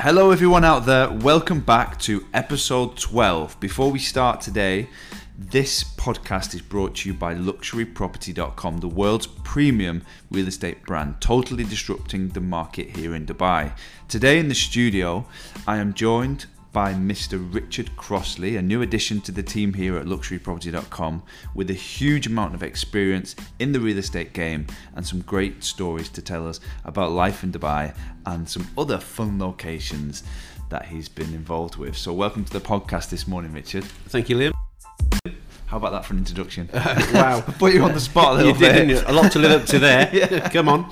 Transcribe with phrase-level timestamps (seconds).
[0.00, 1.10] Hello, everyone out there.
[1.10, 3.58] Welcome back to episode 12.
[3.58, 4.88] Before we start today,
[5.36, 11.64] this podcast is brought to you by luxuryproperty.com, the world's premium real estate brand, totally
[11.64, 13.72] disrupting the market here in Dubai.
[14.06, 15.26] Today in the studio,
[15.66, 17.52] I am joined by Mr.
[17.52, 21.22] Richard Crossley, a new addition to the team here at luxuryproperty.com
[21.54, 26.08] with a huge amount of experience in the real estate game and some great stories
[26.10, 27.94] to tell us about life in Dubai
[28.26, 30.22] and some other fun locations
[30.68, 31.96] that he's been involved with.
[31.96, 33.84] So, welcome to the podcast this morning, Richard.
[33.84, 35.38] Thank you, Liam.
[35.68, 36.70] How about that for an introduction?
[36.74, 37.40] wow.
[37.58, 38.86] Put you on the spot a little you bit.
[38.88, 39.04] did?
[39.04, 40.40] A lot to live up to there.
[40.50, 40.90] Come on.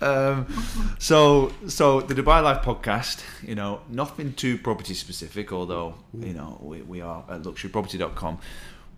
[0.00, 0.46] um,
[0.98, 6.58] so, so the Dubai Life podcast, you know, nothing too property specific, although you know
[6.60, 8.38] we, we are at luxuryproperty.com.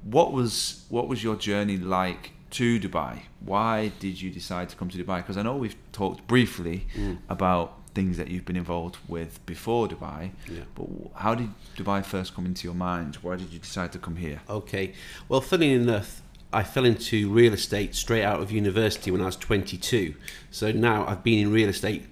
[0.04, 3.24] What was what was your journey like to Dubai?
[3.40, 5.18] Why did you decide to come to Dubai?
[5.18, 6.86] Because I know we've talked briefly
[7.28, 10.60] about things that you've been involved with before Dubai, Yeah.
[10.76, 10.86] but
[11.24, 13.16] how did Dubai first come into your mind?
[13.22, 14.38] Why did you decide to come here?
[14.48, 14.92] Okay.
[15.28, 19.34] Well, funny enough, I fell into real estate straight out of university when I was
[19.36, 20.14] 22.
[20.52, 22.02] So now I've been in real estate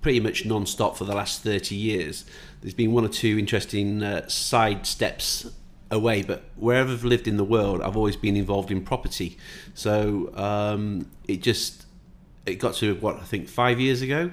[0.00, 2.24] pretty much non-stop for the last 30 years.
[2.62, 5.50] There's been one or two interesting uh, side steps
[5.90, 9.36] away, but wherever I've lived in the world, I've always been involved in property.
[9.74, 11.84] So um, it just
[12.46, 14.30] it got to what I think five years ago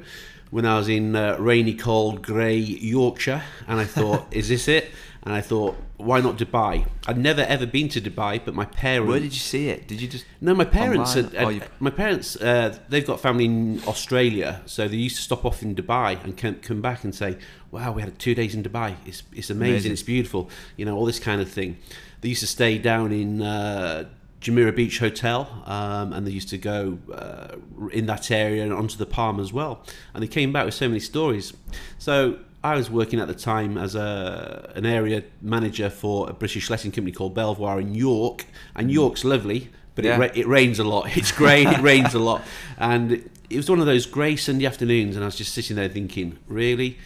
[0.54, 4.92] when I was in uh, rainy, cold, grey Yorkshire, and I thought, is this it?
[5.24, 6.86] And I thought, why not Dubai?
[7.08, 9.10] I'd never ever been to Dubai, but my parents.
[9.10, 9.88] Where did you see it?
[9.88, 11.16] Did you just No, my parents.
[11.16, 11.60] Online?
[11.60, 15.44] Had, Oh, my parents, uh, they've got family in Australia, so they used to stop
[15.44, 17.38] off in Dubai and come, come back and say,
[17.72, 18.96] "Wow, we had two days in Dubai.
[19.08, 19.74] It's it's amazing.
[19.74, 19.92] Amazing.
[19.94, 20.52] It's beautiful.
[20.78, 21.78] You know, all this kind of thing."
[22.22, 24.06] They used to stay down in uh,
[24.44, 27.56] Jumeirah Beach Hotel, um, and they used to go uh,
[27.92, 29.84] in that area and onto the Palm as well.
[30.14, 31.54] And they came back with so many stories.
[31.98, 32.40] So.
[32.66, 36.92] I was working at the time as a an area manager for a British letting
[36.94, 40.16] company called Belvoir in York, and York's lovely, but Yeah.
[40.16, 41.04] it, ra- it rains a lot.
[41.18, 42.42] It's grey, it rains a lot,
[42.78, 43.12] and
[43.50, 46.38] it was one of those grey Sunday afternoons, and I was just sitting there thinking,
[46.48, 46.98] really,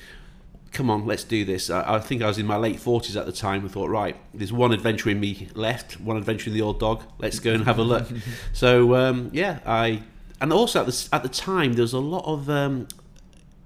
[0.72, 1.70] come on, let's do this.
[1.70, 3.66] I, I think I was in my late forties at the time.
[3.66, 7.04] I thought, right, there's one adventure in me left, one adventure in the old dog.
[7.20, 8.08] Let's go and have a look.
[8.54, 10.04] so um, yeah, I
[10.42, 12.50] and also at the at the time there was a lot of.
[12.50, 12.88] Um,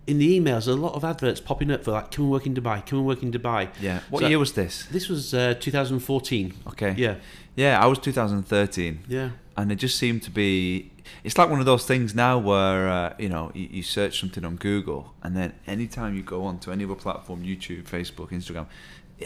[0.07, 2.55] in the emails, a lot of adverts popping up for like, come and work in
[2.55, 3.69] Dubai, come and work in Dubai.
[3.79, 3.99] Yeah.
[4.09, 4.87] What So- year was this?
[4.87, 6.53] This was uh, 2014.
[6.69, 6.95] Okay.
[6.97, 7.15] Yeah,
[7.55, 9.01] Yeah, I was 2013.
[9.07, 9.29] yeah.
[9.55, 10.90] and it just seemed to be
[11.23, 14.43] it's like one of those things now where uh, you know you, you search something
[14.45, 18.65] on google and then anytime you go on to any other platform youtube facebook instagram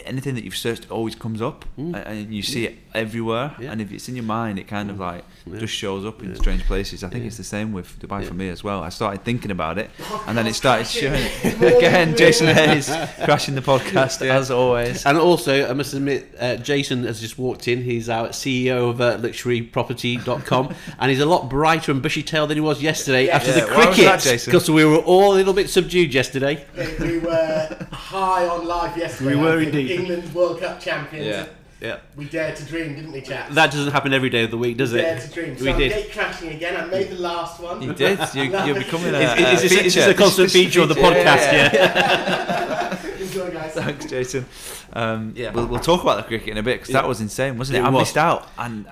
[0.04, 2.06] anything that you've searched always comes up Mm.
[2.06, 3.72] and you see it everywhere Yeah.
[3.72, 5.58] and if it's in your mind it kind of like Yeah.
[5.58, 7.28] just shows up in strange places i think Yeah.
[7.28, 8.28] it's the same with dubai Yeah.
[8.28, 9.90] for me as well i started thinking about it
[10.26, 11.24] and then it started showing
[11.76, 12.86] again jason hayes
[13.24, 14.36] crashing the podcast Yeah.
[14.38, 17.82] as always And also, I must admit, uh, Jason has just walked in.
[17.82, 22.56] He's our CEO of uh, luxuryproperty.com, and he's a lot brighter and bushy tailed than
[22.56, 23.36] he was yesterday Yeah.
[23.36, 24.20] after Yeah, the why was that, cricket.
[24.22, 24.50] Jason?
[24.50, 26.64] Because we were all a little bit subdued yesterday.
[27.00, 29.34] we were high on life yesterday.
[29.34, 29.85] We were indeed.
[29.90, 31.26] England World Cup champions.
[31.26, 31.46] yeah.
[31.78, 31.98] Yeah.
[32.16, 33.54] We dared to dream, didn't we, chaps?
[33.54, 35.02] That doesn't happen every day of the week, does it?
[35.02, 35.58] dared to dream.
[35.58, 35.92] So we I'm did.
[35.92, 36.74] gate crashing again.
[36.74, 37.82] I made the last one.
[37.82, 40.80] you did you, you're becoming a, Is, is, a this, is this a constant feature
[40.80, 41.52] of the Yeah, yeah, podcast?
[41.52, 42.98] yeah.
[43.12, 43.16] Yeah.
[43.22, 43.72] Enjoy, guys.
[43.74, 44.46] Thanks, Jason.
[44.94, 45.50] Um, Yeah.
[45.52, 47.02] we'll, we'll talk about the cricket in a bit because Yeah.
[47.02, 47.80] that was insane, wasn't it?
[47.80, 48.00] It I was.
[48.00, 48.86] missed out, and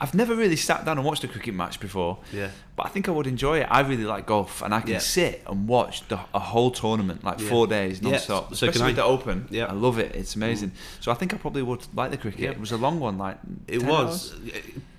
[0.00, 2.18] I've never really sat down and watched a cricket match before.
[2.32, 2.50] Yeah.
[2.76, 3.66] But I think I would enjoy it.
[3.70, 4.98] I really like golf, and I can Yeah.
[4.98, 7.48] sit and watch the, a whole tournament like Yeah.
[7.48, 8.54] four days Yeah, non-stop.
[8.54, 9.48] so can especially with the Open.
[9.50, 9.66] Yeah.
[9.66, 10.14] I love it.
[10.14, 10.72] It's amazing.
[11.00, 12.40] So I think I probably would like the cricket.
[12.40, 12.50] Yeah.
[12.50, 14.34] It was a long one, like It was hours.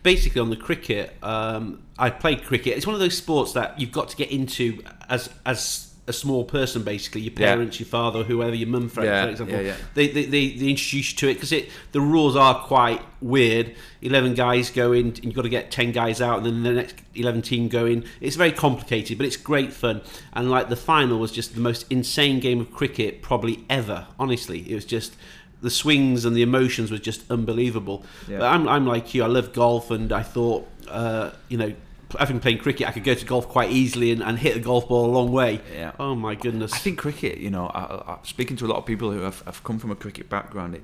[0.04, 1.16] basically on the cricket.
[1.24, 2.76] Um, I played cricket.
[2.78, 6.44] It's one of those sports that you've got to get into as as a small
[6.44, 6.84] person.
[6.84, 7.54] Basically, your Yeah.
[7.54, 9.76] parents, your father, whoever, your mum, for, Yeah, for example, yeah, yeah.
[9.94, 13.76] They, they, they they introduce you to it because it the rules are quite weird.
[14.02, 16.74] Eleven guys go in, and you've got to get ten guys out, and then the
[16.74, 18.04] next eleven team go in.
[18.20, 20.02] It's very complicated, but it's great fun.
[20.34, 24.08] And like the final was just the most insane game of cricket probably ever.
[24.20, 25.16] Honestly, it was just
[25.62, 28.06] the swings and the emotions was just unbelievable.
[28.30, 28.40] Yeah.
[28.40, 29.24] But I'm, I'm like you.
[29.24, 31.74] I love golf, and I thought, uh, you know,
[32.18, 34.88] having played cricket, I could go to golf quite easily and, and hit a golf
[34.88, 35.62] ball a long way.
[35.74, 35.92] Yeah.
[36.00, 36.74] Oh my goodness.
[36.74, 39.42] I think cricket, you know, I, I, speaking to a lot of people who have,
[39.42, 40.84] have come from a cricket background, it,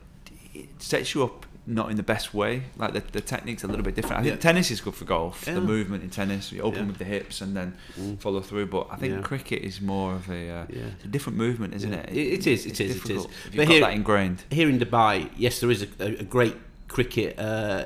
[0.53, 2.61] it sets you up not in the best way.
[2.77, 4.19] Like the, the technique's a little bit different.
[4.19, 4.39] I think Yeah.
[4.39, 5.45] tennis is good for golf.
[5.47, 5.55] Yeah.
[5.55, 6.85] The movement in tennis, you open Yeah.
[6.85, 7.75] with the hips and then
[8.19, 8.67] follow through.
[8.67, 10.65] But I think cricket is more of a, uh,
[11.03, 12.09] a different movement, isn't it?
[12.09, 13.01] It- it is, it it's is, it is.
[13.01, 14.43] difficult But here- that ingrained.
[14.51, 16.55] here in Dubai, yes, there is a, a, a great
[16.87, 17.85] cricket uh,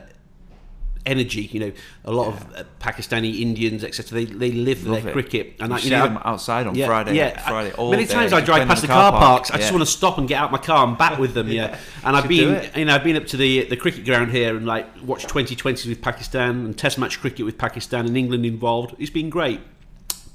[1.09, 1.43] energy.
[1.53, 1.71] You know,
[2.05, 4.19] a lot of uh, Pakistani Indians, etc.
[4.19, 5.13] They they live for Love their it.
[5.13, 7.15] cricket, and You I, see know, them outside on yeah, Friday.
[7.15, 7.71] Yeah, Friday.
[7.73, 8.13] All many day.
[8.13, 9.23] times I drive past the car, park.
[9.23, 9.51] parks.
[9.51, 11.47] I just want to stop and get out my car and back with them.
[11.59, 14.55] Yeah, and I've been, you know, I've been up to the the cricket ground here
[14.55, 18.95] and like watched 2020s with Pakistan and Test match cricket with Pakistan and England involved.
[18.99, 19.59] It's been great,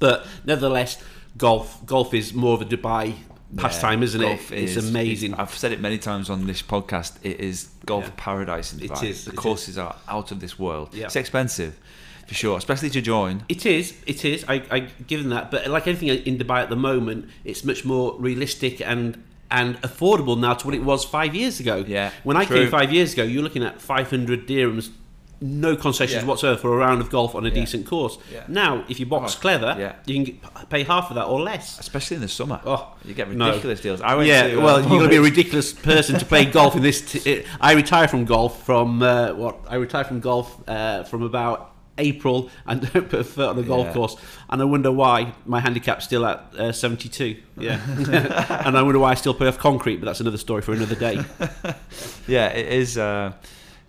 [0.00, 1.02] but nevertheless,
[1.38, 3.14] golf golf is more of a Dubai
[3.56, 4.40] pastime, Yeah, isn't it?
[4.52, 5.34] It's is- amazing.
[5.34, 7.12] I've said it many times on this podcast.
[7.22, 8.10] It is golf Yeah.
[8.16, 9.02] paradise in Dubai.
[9.04, 10.88] is, The it courses are out of this world.
[10.92, 11.04] Yeah.
[11.06, 11.74] It's expensive,
[12.26, 13.44] for sure, especially to join.
[13.48, 14.44] It is, it is.
[14.48, 17.84] I, I give them that, but like anything in Dubai at the moment, it's much
[17.84, 21.84] more realistic and and affordable now to what it was five years ago.
[21.86, 22.56] Yeah, when I true.
[22.62, 24.88] came five years ago, you're looking at 500 dirhams,
[25.46, 26.28] no concessions Yeah.
[26.28, 27.54] whatsoever for a round of golf on a Yeah.
[27.54, 28.16] decent course.
[28.32, 28.44] Yeah.
[28.48, 31.78] Now, if you box Oh, clever, you can get, pay half of that or less.
[31.78, 32.60] Especially in the summer.
[32.64, 33.48] Oh, you get no.
[33.48, 34.00] ridiculous deals.
[34.00, 36.74] I went yeah, to, well, you've got to be a ridiculous person to play golf
[36.76, 37.00] in this.
[37.02, 39.58] T- I retire from golf from uh, what?
[39.68, 43.62] I retire from golf uh, from about April and don't put a foot on a
[43.62, 43.92] golf Yeah.
[43.92, 44.16] course,
[44.50, 47.36] and I wonder why my handicap's still at uh, seventy-two.
[47.56, 47.78] Yeah,
[48.66, 50.96] and I wonder why I still play off concrete, but that's another story for another
[50.96, 51.20] day.
[52.26, 52.96] Yeah, it is.
[52.98, 53.32] Uh,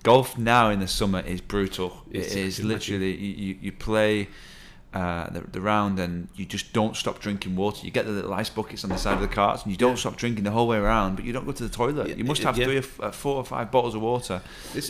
[0.05, 1.89] golf now in the summer is brutal.
[2.11, 4.27] It's- it is I literally you, you, you play
[4.93, 7.85] uh, the, the round and you just don't stop drinking water.
[7.85, 9.97] You get the little ice buckets on the side of the carts and you don't
[9.97, 11.15] stop drinking the whole way around.
[11.17, 12.07] But you don't go to the toilet.
[12.07, 12.65] Yeah, you must have yeah.
[12.65, 14.41] three or f- uh, four or five bottles of water,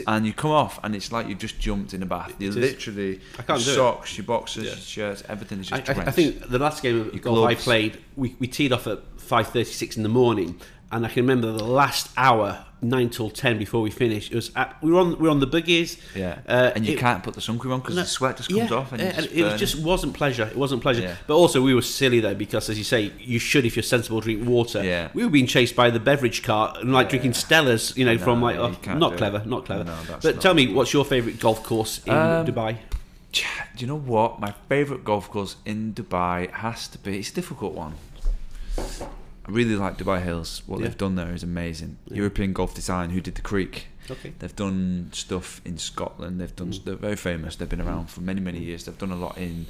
[0.05, 2.33] and you come off and it's like you've just jumped in a bath.
[2.37, 3.75] You literally I your do it.
[3.75, 4.69] socks, your boxers, Yeah.
[4.71, 6.15] your shirts, everything is I, just I, I drenched.
[6.17, 9.97] think the last game of golf I played, we, we teed off at five thirty-six
[9.97, 10.59] in the morning,
[10.91, 14.31] and I can remember the last hour, nine till ten before we finished.
[14.31, 15.97] It was at, we were on we were on the buggies.
[16.15, 18.37] Yeah, uh, and you it- can't put the sun cream on because No, the sweat
[18.37, 20.43] just comes yeah, off, and, yeah, just it just wasn't pleasure.
[20.43, 21.01] It wasn't pleasure.
[21.01, 21.15] Yeah.
[21.27, 24.21] But also, we were silly though because, as you say, you should if you're sensible
[24.21, 24.83] drink water.
[24.83, 25.09] Yeah.
[25.13, 27.95] we were being chased by the beverage cart and like drinking Stellas.
[27.97, 29.45] You know, No, from like oh, can't clever, it.
[29.47, 29.83] not clever.
[29.83, 32.77] No, but not tell me, what's your favourite golf course in Um, Dubai?
[33.31, 33.41] Do
[33.79, 34.39] you know what?
[34.39, 37.19] My favourite golf course in Dubai has to be.
[37.19, 37.95] It's a difficult one.
[39.47, 40.63] I really like Dubai Hills.
[40.65, 40.87] What Yeah.
[40.87, 41.97] they've done there is amazing.
[42.07, 42.17] Yeah.
[42.17, 43.87] European Golf Design, who did the Creek.
[44.09, 44.33] Okay.
[44.39, 46.39] They've done stuff in Scotland.
[46.39, 46.71] They've done.
[46.71, 46.83] Mm.
[46.83, 47.55] They're very famous.
[47.55, 48.85] They've been around for many, many years.
[48.85, 49.67] They've done a lot in.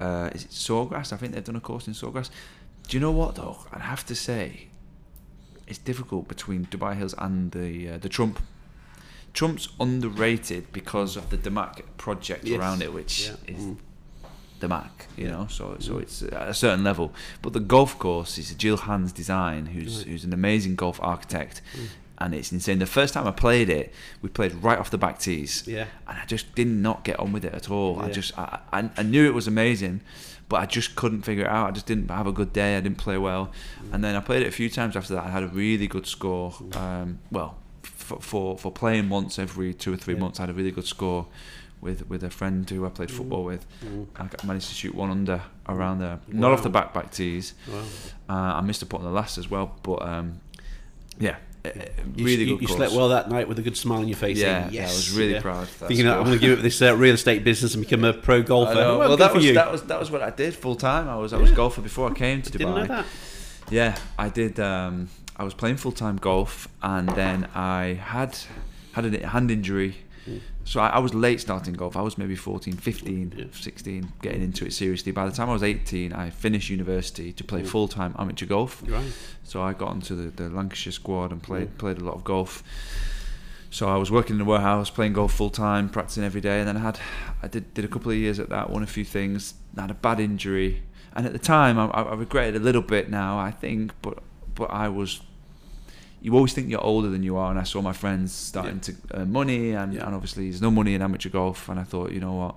[0.00, 1.12] Uh, is it Sawgrass?
[1.12, 2.30] I think they've done a course in Sawgrass.
[2.88, 3.58] Do you know what though?
[3.72, 4.68] I'd have to say,
[5.66, 8.40] it's difficult between Dubai Hills and the uh, the Trump.
[9.34, 12.58] Trump's underrated because of the Damac project Yes.
[12.58, 13.54] around it, which Yeah.
[13.54, 13.76] is Mm.
[14.60, 15.30] The Mac, you Yeah.
[15.32, 15.46] know.
[15.48, 16.02] So so Mm.
[16.02, 17.12] it's at a certain level.
[17.42, 20.06] But the golf course is Gil Hanse design, who's Right.
[20.08, 21.86] who's an amazing golf architect, Mm.
[22.18, 22.78] and it's insane.
[22.78, 23.92] The first time I played it,
[24.22, 25.86] we played right off the back tees, Yeah.
[26.08, 28.00] and I just did not get on with it at all.
[28.00, 30.00] I just I, I I knew it was amazing,
[30.48, 31.68] but I just couldn't figure it out.
[31.68, 32.76] I just didn't have a good day.
[32.76, 33.94] I didn't play well, Mm.
[33.94, 35.24] and then I played it a few times after that.
[35.24, 36.54] I had a really good score.
[36.74, 40.20] Um, well, for, for for playing once every two or three Yeah.
[40.20, 41.26] months, I had a really good score.
[41.82, 44.06] With, with a friend who I played football with, Mm.
[44.16, 47.52] I got- managed to shoot one under around there, not off the back back tees.
[47.70, 47.82] Wow.
[48.28, 50.40] Uh, I missed a putt on the last as well, but um,
[51.20, 52.62] yeah, You, really you, good.
[52.62, 52.78] you course.
[52.78, 54.38] slept well that night with a good smile on your face.
[54.38, 55.40] Yeah, saying, yeah, I was really yeah.
[55.42, 55.62] proud.
[55.64, 58.04] Of that Thinking I'm going to give up this uh, real estate business and become
[58.04, 58.74] a pro golfer.
[58.74, 59.54] Well, Well, that was you.
[59.54, 61.08] that was that was what I did full time.
[61.08, 61.56] I was I was Yeah.
[61.56, 62.60] golfer before I came to Dubai.
[62.74, 63.06] Know that.
[63.70, 64.58] Yeah, I did.
[64.58, 68.36] Um, I was playing full time golf, and then I had
[68.92, 69.96] had a hand injury.
[70.64, 71.96] So I, I was late starting golf.
[71.96, 73.44] I was maybe 14, 15, Yeah.
[73.52, 75.12] 16, getting into it seriously.
[75.12, 78.82] By the time I was 18, I finished university to play full time amateur golf.
[78.86, 79.12] Right.
[79.44, 81.78] So I got onto the, the Lancashire squad and played Mm.
[81.78, 82.62] played a lot of golf.
[83.70, 86.68] So I was working in the warehouse, playing golf full time, practicing every day, and
[86.68, 86.98] then I had
[87.42, 89.94] I did did a couple of years at that, won a few things, had a
[89.94, 90.82] bad injury,
[91.14, 93.92] and at the time I, I I regret it a little bit now, I think,
[94.02, 94.18] but
[94.54, 95.20] but I was.
[96.20, 98.94] You always think you're older than you are, and I saw my friends starting to
[99.14, 100.06] earn money, and, Yeah.
[100.06, 102.54] and obviously there's no money in amateur golf, and I thought, you know what,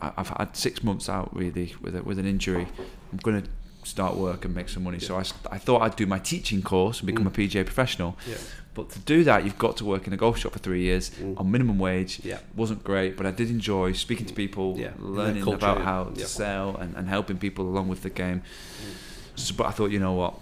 [0.00, 2.66] I, I've had six months out really with a, with an injury.
[3.12, 3.42] I'm gonna
[3.84, 5.00] start work and make some money.
[5.00, 7.28] So I, I thought I'd do my teaching course and become Mm.
[7.28, 8.16] a PGA professional.
[8.28, 8.36] Yeah.
[8.74, 11.10] But to do that, you've got to work in a golf shop for three years
[11.10, 11.40] Mm.
[11.40, 12.20] on minimum wage.
[12.22, 12.38] Yeah.
[12.54, 15.84] wasn't great, but I did enjoy speaking to people, Yeah, learning culture, about yeah.
[15.84, 18.42] how to sell and, and helping people along with the game.
[18.42, 19.38] Mm.
[19.38, 20.34] So, but I thought, you know what,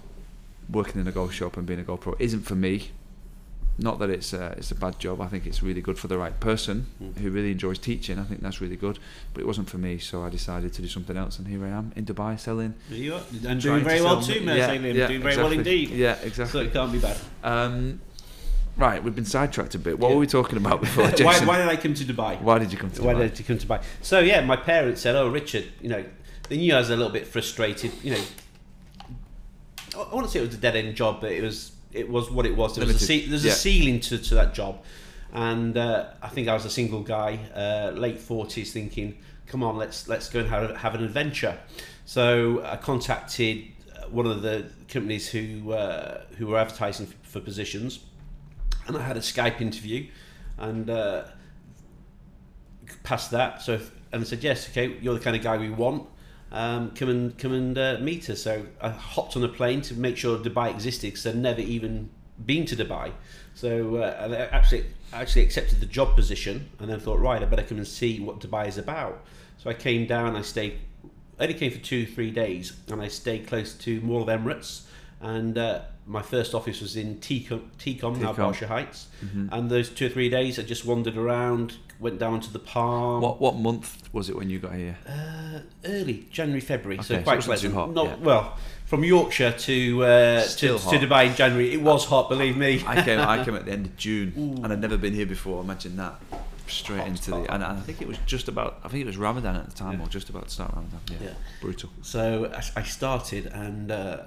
[0.70, 2.90] working in a golf shop and being a golf pro isn't for me.
[3.78, 5.22] Not that it's a, it's a bad job.
[5.22, 7.16] I think it's really good for the right person Mm.
[7.18, 8.18] who really enjoys teaching.
[8.18, 8.98] I think that's really good.
[9.32, 11.38] But it wasn't for me, so I decided to do something else.
[11.38, 12.74] And here I am in Dubai selling.
[12.90, 13.22] You are.
[13.48, 15.90] And doing to very well too, Mer yeah, yeah, doing very well indeed.
[15.90, 16.66] Yeah, So exactly.
[16.66, 17.16] it can't be bad.
[17.42, 18.00] Um,
[18.76, 19.98] right, we've been sidetracked a bit.
[19.98, 20.14] What Yeah.
[20.14, 21.46] were we talking about before, why, Jason?
[21.46, 22.38] why did I come to Dubai?
[22.42, 23.28] Why did you come to Why Dubai?
[23.30, 23.82] did you come to Dubai?
[24.02, 26.04] So yeah, my parents said, "Oh, Richard, you know,
[26.50, 27.92] they knew I was a little bit frustrated.
[28.02, 28.22] You know,
[30.10, 32.30] I want to say it was a dead end job, but it was it was
[32.30, 32.76] what it was.
[32.76, 33.30] There was a Limited.
[33.30, 33.52] there's Yeah.
[33.52, 34.82] a ceiling to, to that job,
[35.32, 39.76] and uh, I think I was a single guy, uh, late forties, thinking, "Come on,
[39.76, 41.58] let's let's go and have, have an adventure."
[42.04, 43.64] So I contacted
[43.96, 48.00] uh, one of the companies who uh, who were advertising for, for positions,
[48.86, 50.06] and I had a Skype interview,
[50.58, 51.24] and uh,
[53.02, 53.62] passed that.
[53.62, 53.80] So
[54.12, 56.06] and I said, "Yes, okay, you're the kind of guy we want."
[56.52, 58.42] Um, come and come and uh, meet us.
[58.42, 62.10] So I hopped on a plane to make sure Dubai existed because I'd never even
[62.44, 63.12] been to Dubai.
[63.54, 67.62] So uh, I actually actually accepted the job position and then thought, right, I better
[67.62, 69.24] come and see what Dubai is about.
[69.58, 70.36] So I came down.
[70.36, 70.78] I stayed.
[71.38, 74.82] Only came for two three days, and I stayed close to Mall of Emirates.
[75.22, 78.32] And uh, my first office was in Tecom, Tecom, now.
[78.32, 79.08] Barsha Heights.
[79.52, 83.20] And those two or three days, I just wandered around, went down to the Palm.
[83.20, 84.96] What what month was it when you got here?
[85.08, 87.74] Uh, early January, February, so Okay, so quite too pleasant.
[87.74, 88.16] hot, Not yeah.
[88.24, 90.94] well from Yorkshire to uh, to, Still to hot.
[91.00, 91.72] Dubai in January.
[91.72, 92.82] It was hot, believe me.
[92.86, 95.60] I came I came at the end of June and I'd never been here before.
[95.62, 96.14] Imagine that.
[96.66, 99.16] Straight into the and, and I think it was just about I think it was
[99.16, 100.06] Ramadan at the time Yeah.
[100.06, 101.00] or just about to start Ramadan.
[101.10, 101.16] Yeah.
[101.28, 101.34] Yeah.
[101.60, 101.90] Brutal.
[102.02, 104.22] So I- I started, and uh,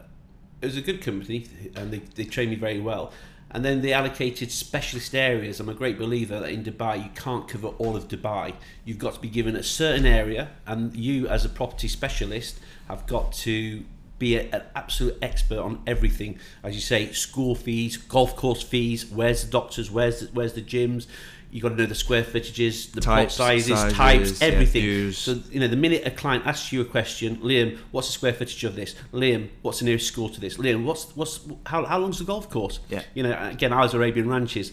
[0.62, 3.13] it was a good company, and they, they trained me very well.
[3.53, 5.60] And then they allocated specialist areas.
[5.60, 8.53] I'm a great believer that in Dubai you can't cover all of Dubai.
[8.83, 13.05] You've got to be given a certain area, and you, as a property specialist, have
[13.05, 13.83] got to
[14.17, 16.39] be a, an absolute expert on everything.
[16.63, 20.62] As you say, school fees, golf course fees, where's the doctors, where's the, where's the
[20.62, 21.05] gyms.
[21.53, 24.81] You got to know the square footages, the plot Types, sizes, sizes, types, everything.
[24.81, 25.17] views.
[25.19, 28.33] So you know, the minute a client asks you a question, Liam, what's the square
[28.33, 28.95] footage of this?
[29.13, 30.57] Liam, what's the nearest school to this?
[30.57, 32.79] Liam, what's what's how, how long's the golf course?
[32.89, 33.03] Yeah.
[33.13, 34.72] You know, again, I was Arabian Ranches.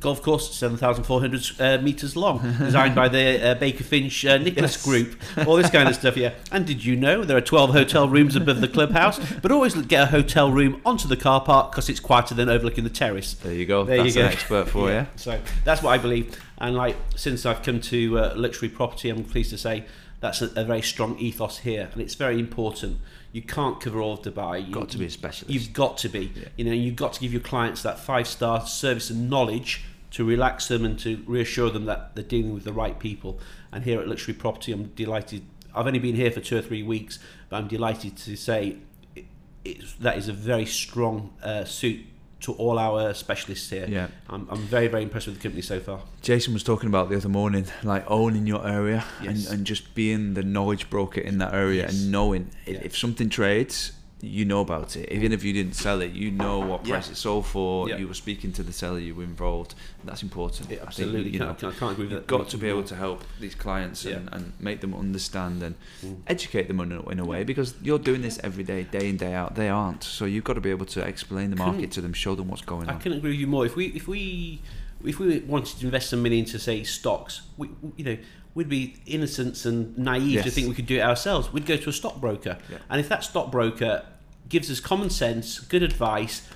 [0.00, 4.84] Golf course, 7,400 uh, metres long, designed by the uh, Baker Finch uh, Nicklaus Yes.
[4.84, 6.32] Group, all this kind of stuff, yeah.
[6.52, 9.18] And did you know there are 12 hotel rooms above the clubhouse?
[9.42, 12.84] But always get a hotel room onto the car park because it's quieter than overlooking
[12.84, 13.34] the terrace.
[13.34, 13.84] There you go.
[13.84, 14.20] There you go.
[14.22, 15.06] an expert for you.
[15.16, 16.42] So that's what I believe.
[16.58, 19.84] And like since I've come to uh, luxury property, I'm pleased to say
[20.20, 22.98] that's a, a very strong ethos here, and it's very important.
[23.32, 24.60] You can't cover all of Dubai.
[24.62, 25.50] You've Got to be a specialist.
[25.50, 26.32] You've got to be.
[26.34, 26.48] Yeah.
[26.56, 30.24] You know, you've got to give your clients that five star service and knowledge to
[30.24, 33.38] relax them and to reassure them that they're dealing with the right people.
[33.72, 35.42] And here at Luxury Property, I'm delighted.
[35.74, 38.78] I've only been here for two or three weeks, but I'm delighted to say
[39.14, 39.26] it,
[39.64, 42.00] it's, that is a very strong uh, suit
[42.40, 43.86] to all our specialists here.
[43.86, 44.08] Yeah.
[44.28, 46.00] I'm, I'm very, very impressed with the company so far.
[46.22, 49.46] Jason was talking about the other morning, like owning your area Yes.
[49.46, 52.00] and, and just being the knowledge broker in that area Yes.
[52.02, 52.80] and knowing Yeah.
[52.82, 55.10] if something trades, you know about it.
[55.10, 56.94] Even if you didn't sell it, you know what Yeah.
[56.94, 57.88] price it sold for.
[57.88, 57.96] Yeah.
[57.96, 59.74] You were speaking to the seller, you were involved.
[60.04, 60.70] That's important.
[60.70, 62.68] Yeah, I think, you know, Can't- can't- can't agree with you've that got to be
[62.68, 64.36] able to help these clients and, Yeah.
[64.36, 65.74] and make them understand and
[66.04, 66.16] Mm.
[66.26, 69.16] educate them in a, in a way because you're doing this every day, day in
[69.16, 69.54] day out.
[69.54, 72.12] They aren't, so you've got to be able to explain the market Couldn't- to them,
[72.12, 72.98] show them what's going I on.
[72.98, 73.64] I couldn't agree with you more.
[73.64, 74.60] If we, if we,
[75.04, 78.18] if we wanted to invest some money into say stocks, we, you know,
[78.52, 81.52] we'd be innocent and naive to think we could do it ourselves.
[81.52, 82.78] We'd go to a stockbroker, Yeah.
[82.90, 84.02] and if that stockbroker
[84.50, 86.46] gives us common sense, good advice,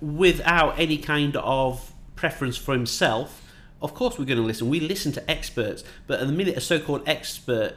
[0.00, 3.42] without any kind of preference for himself,
[3.82, 4.68] of course we're going to listen.
[4.68, 7.74] We listen to experts, but at the minute a so-called expert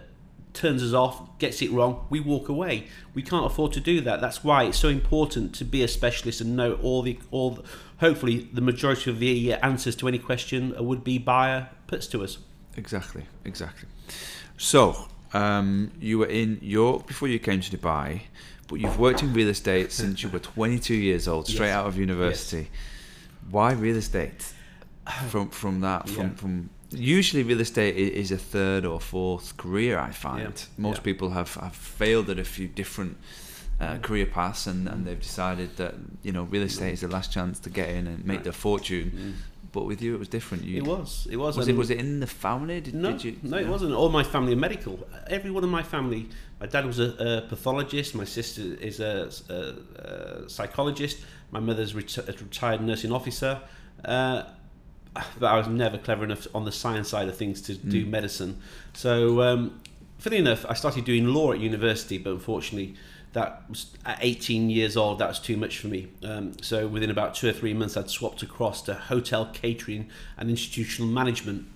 [0.54, 2.88] turns us off, gets it wrong, we walk away.
[3.14, 4.22] We can't afford to do that.
[4.22, 7.52] That's why it's so important to be a specialist and know all the all.
[7.52, 7.64] The,
[8.00, 12.24] hopefully, the majority of the uh, answers to any question a would-be buyer puts to
[12.24, 12.38] us.
[12.78, 13.90] Exactly, exactly.
[14.58, 18.22] So, um, you were in York before you came to Dubai,
[18.68, 21.76] but you've worked in real estate since you were 22 years old, straight Yes.
[21.76, 22.70] out of university.
[23.52, 24.54] Why real estate?
[25.30, 26.36] From from that, from Yeah.
[26.36, 30.00] from usually real estate is a third or fourth career.
[30.00, 31.04] I find Yeah, most yeah.
[31.04, 33.18] people have, have failed at a few different.
[33.78, 35.94] Uh, career paths and, and they've decided that
[36.24, 39.36] you know real estate is the last chance to get in and make their fortune
[39.76, 41.28] but with you it was different you, It was.
[41.34, 41.52] It was.
[41.58, 42.78] was it was it in the family?
[42.86, 43.34] Did, No, did you?
[43.52, 43.94] no, it wasn't.
[43.94, 44.96] All my family are medical.
[45.38, 46.22] Everyone in my family.
[46.62, 48.10] My dad was a, a pathologist.
[48.16, 49.14] My sister is a,
[49.58, 49.58] a,
[50.46, 51.18] a psychologist.
[51.52, 53.54] My mother's reti- a retired nursing officer.
[54.04, 54.40] Uh,
[55.40, 58.10] but I was never clever enough on the science side of things to do Mm.
[58.18, 58.52] medicine.
[58.94, 59.62] So, um,
[60.18, 62.96] funny enough, I started doing law at university, but unfortunately,
[63.36, 65.20] that was at 18 years old.
[65.20, 66.08] That was too much for me.
[66.24, 70.50] Um, so, within about two or three months, I'd swapped across to hotel catering and
[70.50, 71.68] institutional management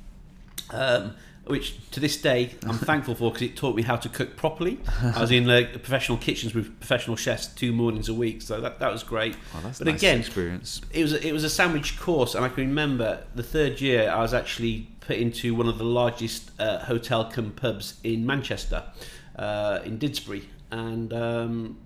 [0.72, 4.36] um, which to this day I'm thankful for because it taught me how to cook
[4.36, 4.80] properly.
[5.02, 8.80] I was in uh, professional kitchens with professional chefs two mornings a week, so that,
[8.80, 9.36] that was great.
[9.56, 10.82] Oh, that's but nice again, experience.
[10.92, 14.10] it was a, it was a sandwich course, and I can remember the third year
[14.12, 18.84] I was actually put into one of the largest uh, hotel cum pubs in Manchester,
[19.36, 21.78] uh, in Didsbury, and um,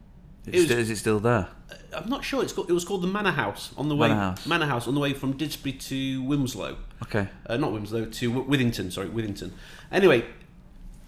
[0.45, 1.47] Is, it was- is it still there?
[1.95, 2.41] I'm not sure.
[2.43, 4.45] It's called, it was called the Manor House on the way Manor House.
[4.47, 6.75] Manor House on the way from Didsbury to Wilmslow.
[7.03, 7.27] Okay.
[7.47, 8.91] Uh, not Wilmslow to Withington.
[8.91, 9.51] Sorry, Withington.
[9.91, 10.25] Anyway,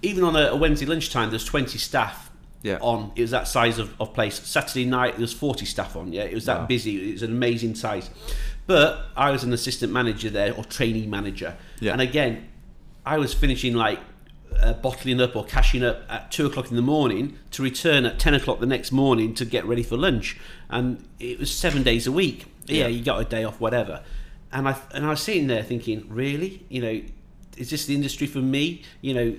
[0.04, 2.78] even on a, a Wednesday lunchtime, there's 20 staff Yeah.
[2.82, 3.12] on.
[3.16, 4.40] It was that size of, of place.
[4.48, 6.14] Saturday night, there's 40 staff on.
[6.14, 6.66] Yeah, it was that Wow.
[6.68, 7.10] busy.
[7.10, 8.10] It was an amazing size.
[8.68, 11.56] But I was an assistant manager there or trainee manager.
[11.80, 11.94] Yeah.
[11.94, 12.48] And again,
[13.06, 14.00] I was finishing like
[14.62, 18.20] uh, bottling up or cashing up at two o'clock in the morning to return at
[18.20, 20.38] 10 o'clock the next morning to get ready for lunch.
[20.70, 22.46] And it was seven days a week.
[22.66, 22.88] Yeah, Yeah.
[22.88, 24.04] you got a day off, whatever.
[24.52, 26.64] And I, and I was sitting there thinking, really?
[26.70, 27.02] You know,
[27.58, 28.84] is this the industry for me?
[29.02, 29.36] You know,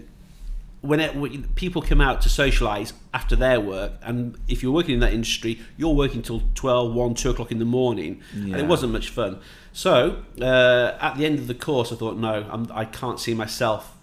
[0.83, 4.95] when, it, when people come out to socialise after their work, and if you're working
[4.95, 8.67] in that industry, you're working till 12, 1, 2 o'clock in the morning, and it
[8.67, 9.41] wasn't much fun.
[9.73, 13.35] So uh, at the end of the course, I thought, no, I'm, I can't see
[13.35, 13.96] myself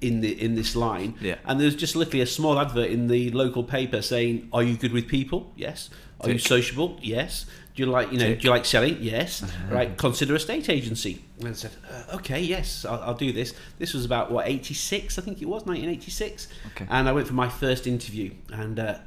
[0.00, 1.14] in the in this line.
[1.20, 1.36] Yeah.
[1.44, 4.92] And there's just literally a small advert in the local paper saying, "Are you good
[4.92, 5.52] with people?
[5.56, 5.90] Yes.
[6.20, 6.98] Are you sociable?
[7.00, 7.46] Yes.
[7.74, 8.26] Do you like you know?
[8.26, 8.40] Tick.
[8.40, 8.98] Do you like selling?
[9.00, 9.44] Yes.
[9.70, 9.96] Right.
[9.96, 13.94] Consider a state agency." And I said, uh, "Okay, yes, I'll, I'll do this." This
[13.94, 16.48] was about what 86, I think it was 1986.
[16.72, 16.86] Okay.
[16.90, 18.98] And I went for my first interview, and uh,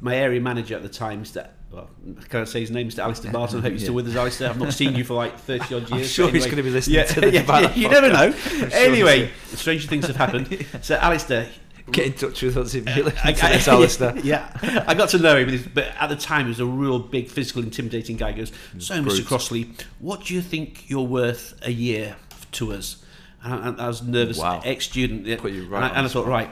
[0.00, 1.48] my area manager at the time, Mr.
[1.70, 1.88] Well,
[2.20, 2.98] I can't say his name, Mr.
[2.98, 3.58] Alistair Barton.
[3.60, 4.50] I hope you're still with us, Alistair.
[4.50, 5.92] I've not seen you for like 30 odd years.
[5.92, 8.32] I'm sure but he's going to be listening Yeah, to the yeah, you never know.
[8.32, 8.72] podcast.
[8.72, 10.66] Anyway, stranger things have happened.
[10.82, 11.48] So, Alistair,
[11.92, 14.16] Get in touch with us if you uh, listen I- to this, Alistair.
[14.22, 17.28] yeah, I got to know him, but at the time he was a real big,
[17.28, 18.30] physical, intimidating guy.
[18.32, 19.14] He goes, mm, so, brute.
[19.22, 19.26] Mr.
[19.26, 22.14] Crossley, what do you think you're worth a year
[22.52, 23.02] to us?
[23.42, 24.60] And I, I was nervous, Wow.
[24.64, 25.36] ex-student, yeah.
[25.42, 26.50] Right and, I, and I thought, right,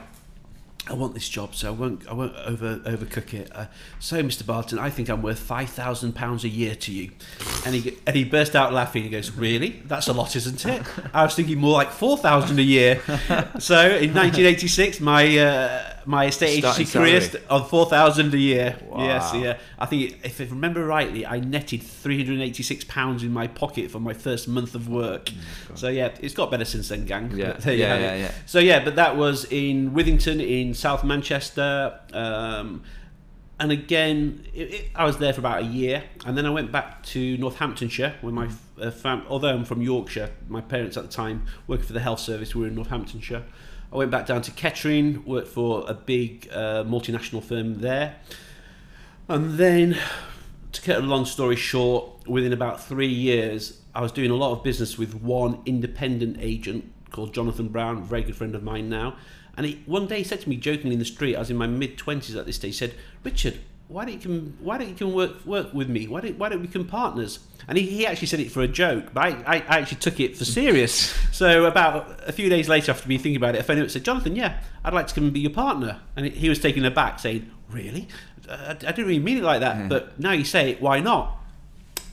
[0.89, 3.51] I want this job, so I won't, I won't over overcook it.
[3.53, 3.65] Uh,
[3.99, 4.45] so, Mr.
[4.45, 7.11] Barton, I think I'm worth five thousand pounds a year to you.
[7.65, 9.03] And he and he burst out laughing.
[9.03, 9.81] He goes, "Really?
[9.85, 13.01] That's a lot, isn't it?" I was thinking more like four thousand a year.
[13.59, 17.39] So, in 1986, my uh, my estate Starting agency career salary.
[17.41, 18.77] st- on four thousand a year.
[18.87, 19.03] Wow.
[19.03, 19.57] Yes, yeah.
[19.77, 23.47] I think if I remember rightly, I netted three hundred and eighty-six pounds in my
[23.47, 25.29] pocket for my first month of work.
[25.75, 27.31] so yeah, it's got better since then, gang.
[27.33, 28.31] Oh Yeah, But there you yeah, yeah, yeah.
[28.45, 32.83] So yeah, but that was in Withington, in South Manchester, um,
[33.61, 36.71] and again, it, it, I was there for about a year, and then I went
[36.71, 38.49] back to Northamptonshire, where my
[38.81, 42.19] uh, fam- although I'm from Yorkshire, my parents at the time working for the health
[42.21, 43.43] service were in Northamptonshire.
[43.91, 48.17] I went back down to Kettering, worked for a big uh, multinational firm there,
[49.27, 49.97] and then,
[50.71, 54.51] to cut a long story short, within about three years, I was doing a lot
[54.51, 59.15] of business with one independent agent called Jonathan Brown, very good friend of mine now.
[59.57, 61.57] And he, one day he said to me, jokingly in the street, I was in
[61.57, 64.57] my mid twenties at this stage, he said, "Richard, why don't you come?
[64.61, 66.07] Why don't you come work work with me?
[66.07, 68.67] Why don't Why don't we become partners?" And he, he actually said it for a
[68.67, 71.15] joke, but I, I, I actually took it for serious.
[71.31, 73.85] so about a few days later, after me thinking about it, I phoned him up
[73.87, 76.59] and said, "Jonathan, yeah, I'd like to come and be your partner." And he, was
[76.59, 78.07] taken aback, saying, "Really?
[78.47, 81.37] I, I didn't really mean it like that, but now you say it, why not?"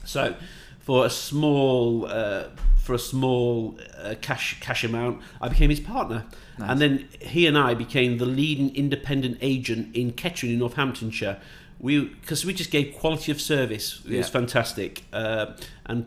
[0.03, 0.35] So,
[0.79, 6.25] for a small uh, for a small uh, cash cash amount, I became his partner,
[6.57, 6.71] Nice.
[6.71, 11.39] and then he and I became the leading independent agent in Kettering in Northamptonshire.
[11.79, 14.01] We because we just gave quality of service.
[14.07, 15.47] It was fantastic, uh,
[15.85, 16.05] and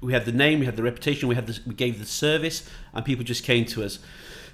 [0.00, 2.68] we had the name, we had the reputation, we had the, we gave the service,
[2.94, 3.98] and people just came to us.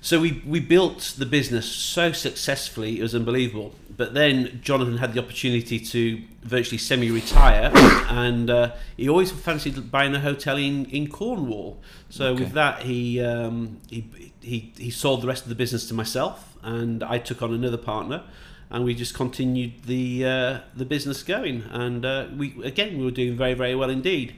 [0.00, 3.74] So we, we built the business so successfully, it was unbelievable.
[3.96, 7.70] But then Jonathan had the opportunity to virtually semi-retire,
[8.08, 11.78] and uh, he always fancied buying a hotel in, in Cornwall.
[12.10, 12.44] So Okay.
[12.44, 14.04] with that, he, um, he
[14.42, 17.78] he he sold the rest of the business to myself, and I took on another
[17.78, 18.22] partner,
[18.70, 21.62] and we just continued the uh, the business going.
[21.70, 24.34] And uh, we again we were doing very very well indeed.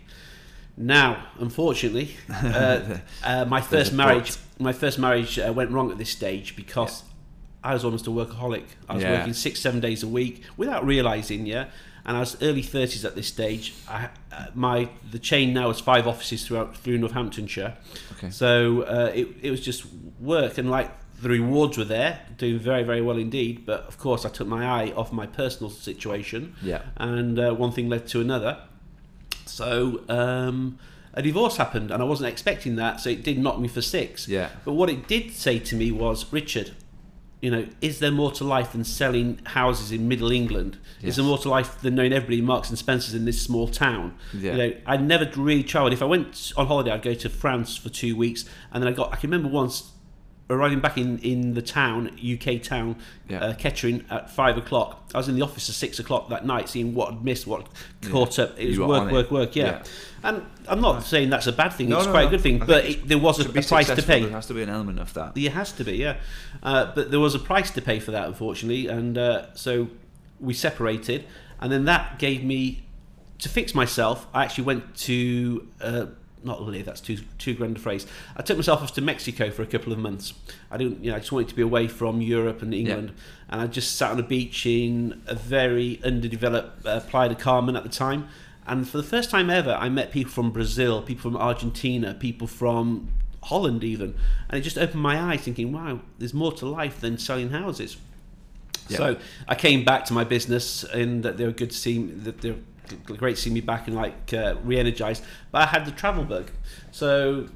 [0.76, 6.10] Now, unfortunately, uh, uh, my first marriage, my first marriage uh, went wrong at this
[6.10, 7.02] stage because
[7.64, 8.64] I was almost a workaholic.
[8.88, 9.18] I was Yeah.
[9.18, 11.66] working six, seven days a week without realizing, yeah.
[12.06, 13.74] And I was early thirties at this stage.
[13.88, 17.76] I, uh, my the chain now has five offices throughout through Northamptonshire.
[18.16, 18.30] Okay.
[18.30, 19.84] So uh, it it was just
[20.20, 23.64] work and like the rewards were there, doing very very well indeed.
[23.66, 26.82] But of course, I took my eye off my personal situation Yeah.
[26.96, 28.58] and uh, one thing led to another.
[29.46, 30.78] So um,
[31.14, 34.28] a divorce happened, and I wasn't expecting that, so it did knock me for six.
[34.28, 34.50] Yeah.
[34.64, 36.72] But what it did say to me was, Richard,
[37.40, 40.76] you know, is there more to life than selling houses in Middle England?
[41.00, 41.10] Yes.
[41.10, 43.68] Is there more to life than knowing everybody in Marks and Spencers in this small
[43.68, 44.16] town?
[44.34, 44.52] Yeah.
[44.52, 45.92] You know, I never really travelled.
[45.92, 48.94] If I went on holiday, I'd go to France for two weeks, and then I
[48.94, 49.12] got.
[49.12, 49.90] I can remember once
[50.50, 52.96] arriving back in, in the town, UK town,
[53.28, 53.40] Yeah.
[53.44, 55.10] uh, Kettering at five o'clock.
[55.14, 57.66] I was in the office at six o'clock that night, seeing what I'd missed, what
[58.02, 58.58] I'd caught up.
[58.58, 59.12] It was work, it.
[59.12, 59.56] work, work.
[59.56, 59.64] Yeah.
[59.64, 59.82] Yeah.
[60.24, 61.88] and I'm not saying that's a bad thing.
[61.90, 62.28] No, it's no, quite no.
[62.28, 64.22] a good thing, I but it, there was a, a price to pay.
[64.22, 65.34] There has to be an element of that.
[65.34, 66.16] There has to be, yeah.
[66.62, 69.88] Uh, but there was a price to pay for that, unfortunately, and uh, so
[70.40, 71.24] we separated.
[71.60, 72.84] and then that gave me
[73.40, 74.26] to fix myself.
[74.32, 75.68] I actually went to.
[76.44, 76.86] Not live.
[76.86, 78.06] That's too too grand a phrase.
[78.36, 80.34] I took myself off to Mexico for a couple of months.
[80.70, 83.12] I didn't, you know, I just wanted to be away from Europe and England,
[83.48, 87.76] and I just sat on a beach in a very underdeveloped uh, Playa del Carmen
[87.76, 88.28] at the time.
[88.66, 92.46] And for the first time ever, I met people from Brazil, people from Argentina, people
[92.46, 93.08] from
[93.44, 94.14] Holland, even,
[94.48, 97.96] and it just opened my eyes, thinking, "Wow, there's more to life than selling houses."
[98.88, 98.96] Yeah.
[98.96, 99.16] So
[99.48, 102.04] I came back to my business, and they were good to see.
[102.06, 102.56] That they're
[103.04, 105.22] great to see me back and like uh, re-energized.
[105.52, 106.50] But I had the travel bug,
[106.90, 107.48] so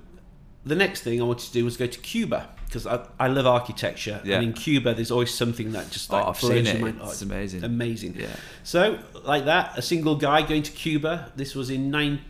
[0.64, 3.47] the next thing I wanted to do was go to Cuba because I, I love
[3.47, 4.37] architecture, Yeah.
[4.37, 6.81] and in Cuba there's always something that just Oh, like I've blows seen it.
[6.81, 7.01] mind.
[7.03, 7.64] It's Oh, amazing.
[7.64, 8.16] amazing.
[8.18, 8.35] Yeah.
[8.62, 11.33] So like that, a single guy going to Cuba.
[11.37, 12.21] This was in nine,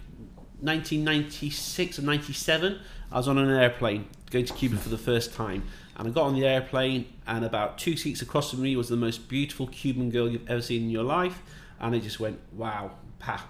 [0.60, 2.78] 1996 or 97.
[3.10, 5.64] I was on an airplane going to Cuba for the first time.
[5.96, 8.96] And I got on the airplane, and about two seats across from me was the
[8.96, 11.42] most beautiful Cuban girl you've ever seen in your life.
[11.82, 13.44] And I just went, wow, pa.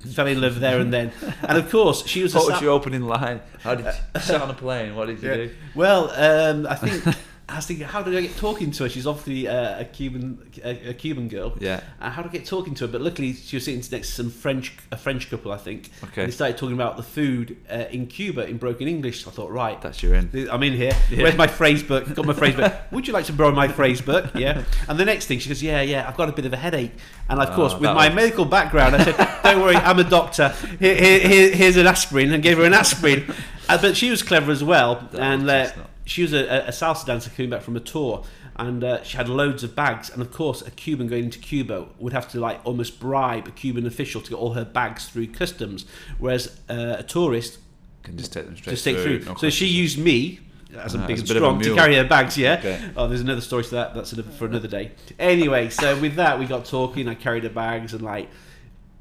[0.14, 1.10] Fell in love there and then.
[1.42, 3.40] And of course, she was a What was South- your opening line?
[3.64, 4.94] How did you sit on a plane?
[4.94, 5.50] What did you do?
[5.74, 7.16] well, um, I think
[7.50, 8.88] I was thinking, how did I get talking to her?
[8.90, 11.56] She's obviously uh, a Cuban, a, a Cuban girl.
[11.58, 11.80] Yeah.
[11.98, 12.92] Uh, how I get talking to her?
[12.92, 15.88] But luckily, she was sitting next to some French, a French couple, I think.
[16.04, 16.26] Okay.
[16.26, 19.24] They started talking about the food uh, in Cuba in broken English.
[19.24, 20.48] So I thought, right, That's your in.
[20.50, 20.92] I'm in here.
[21.10, 21.22] Yeah.
[21.22, 22.12] Where's my phrase book?
[22.14, 22.70] Got my phrase book.
[22.92, 24.26] Would you like to borrow my phrase book?
[24.34, 24.64] Yeah.
[24.86, 26.92] And the next thing, she goes, yeah, yeah, I've got a bit of a headache.
[27.30, 30.50] And of Oh, course, with my medical background, I said, don't worry, I'm a doctor.
[30.78, 33.24] Here, here, here- here's an aspirin, and gave her an aspirin.
[33.70, 35.70] Uh, but she was clever as well, That and uh.
[36.08, 38.24] She was a, a salsa dancer coming back from a tour.
[38.56, 41.86] And uh, she had loads of bags, and of course, a Cuban going into Cuba
[42.00, 45.28] would have to like almost bribe a Cuban official to get all her bags through
[45.28, 45.86] customs,
[46.18, 47.58] whereas uh, a tourist
[48.02, 49.20] Can just take them straight just take through.
[49.22, 49.32] through.
[49.34, 50.40] no so she used me
[50.76, 52.36] as a Ah, big and strong to carry her bags.
[52.36, 52.54] Yeah.
[52.58, 52.90] Okay.
[52.96, 53.94] Oh, there's another story to that.
[53.94, 54.90] That's another, for another day.
[55.20, 57.06] Anyway, so with that we got talking.
[57.06, 58.28] I carried her bags and like.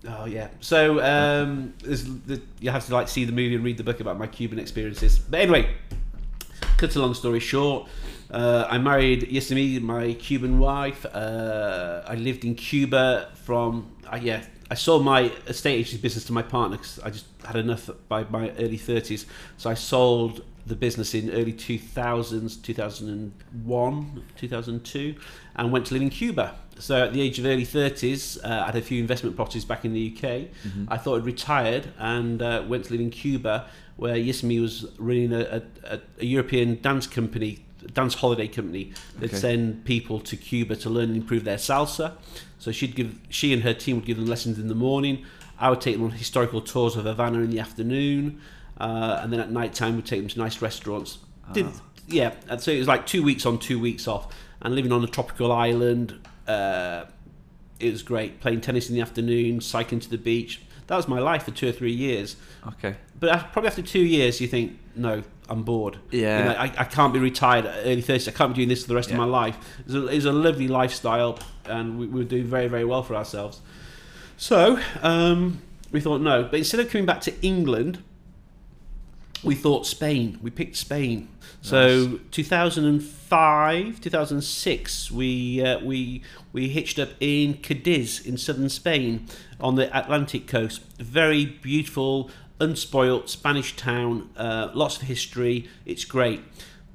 [0.08, 0.50] Oh yeah.
[0.60, 4.20] So um, the, you have to like see the movie and read the book about
[4.20, 5.18] my Cuban experiences.
[5.18, 5.74] But anyway,
[6.78, 7.88] cut a long story short,
[8.32, 11.06] uh, I married Yasmin, my Cuban wife.
[11.06, 14.44] Uh, I lived in Cuba from uh, yeah.
[14.70, 18.26] I sold my estate agency business to my partner because I just had enough by
[18.26, 19.26] my early thirties.
[19.56, 25.16] So I sold the business in early 2000s, 2001, 2002,
[25.56, 26.56] and went to live in Cuba.
[26.80, 29.84] So at the age of early 30s, uh, I had a few investment properties back
[29.86, 30.50] in the UK.
[30.90, 35.34] I thought I'd retired and uh, went to live in Cuba, where Yasmi was running
[35.34, 39.38] a, a, a European dance company, dance holiday company that Okay.
[39.38, 42.14] send people to Cuba to learn and improve their salsa.
[42.60, 45.26] So she'd give, she and her team would give them lessons in the morning.
[45.60, 48.40] I would take them on historical tours of Havana in the afternoon,
[48.80, 51.20] uh, and then at night time we'd take them to nice restaurants.
[51.54, 51.68] Did,
[52.08, 55.04] yeah, and so it was like two weeks on, two weeks off, and living on
[55.04, 56.28] a tropical island.
[56.48, 57.06] Uh,
[57.80, 58.40] it was great.
[58.40, 60.62] Playing tennis in the afternoon, cycling to the beach.
[60.88, 62.38] That was my life for two or three years.
[62.66, 62.96] Okay.
[63.20, 66.00] But probably after two years, you think, no, I'm bored.
[66.12, 66.38] Yeah.
[66.40, 68.28] You know, I, I can't be retired at early 30s.
[68.28, 69.16] I can't be doing this for the rest Yeah.
[69.16, 69.58] of my life.
[69.80, 72.86] It was, a, it was a lovely lifestyle, and we, we were doing very, very
[72.86, 73.60] well for ourselves.
[74.38, 75.62] So um,
[75.92, 76.44] we thought, no.
[76.44, 78.02] But instead of coming back to England,
[79.44, 80.40] we thought Spain.
[80.42, 81.30] We picked Spain.
[81.62, 86.22] So 2005, 2006, we uh, we
[86.54, 89.28] we hitched up in Cadiz in southern Spain
[89.60, 90.82] on the Atlantic coast.
[90.98, 94.30] Very beautiful, unspoilt Spanish town.
[94.38, 95.68] Uh, lots of history.
[95.86, 96.42] It's great.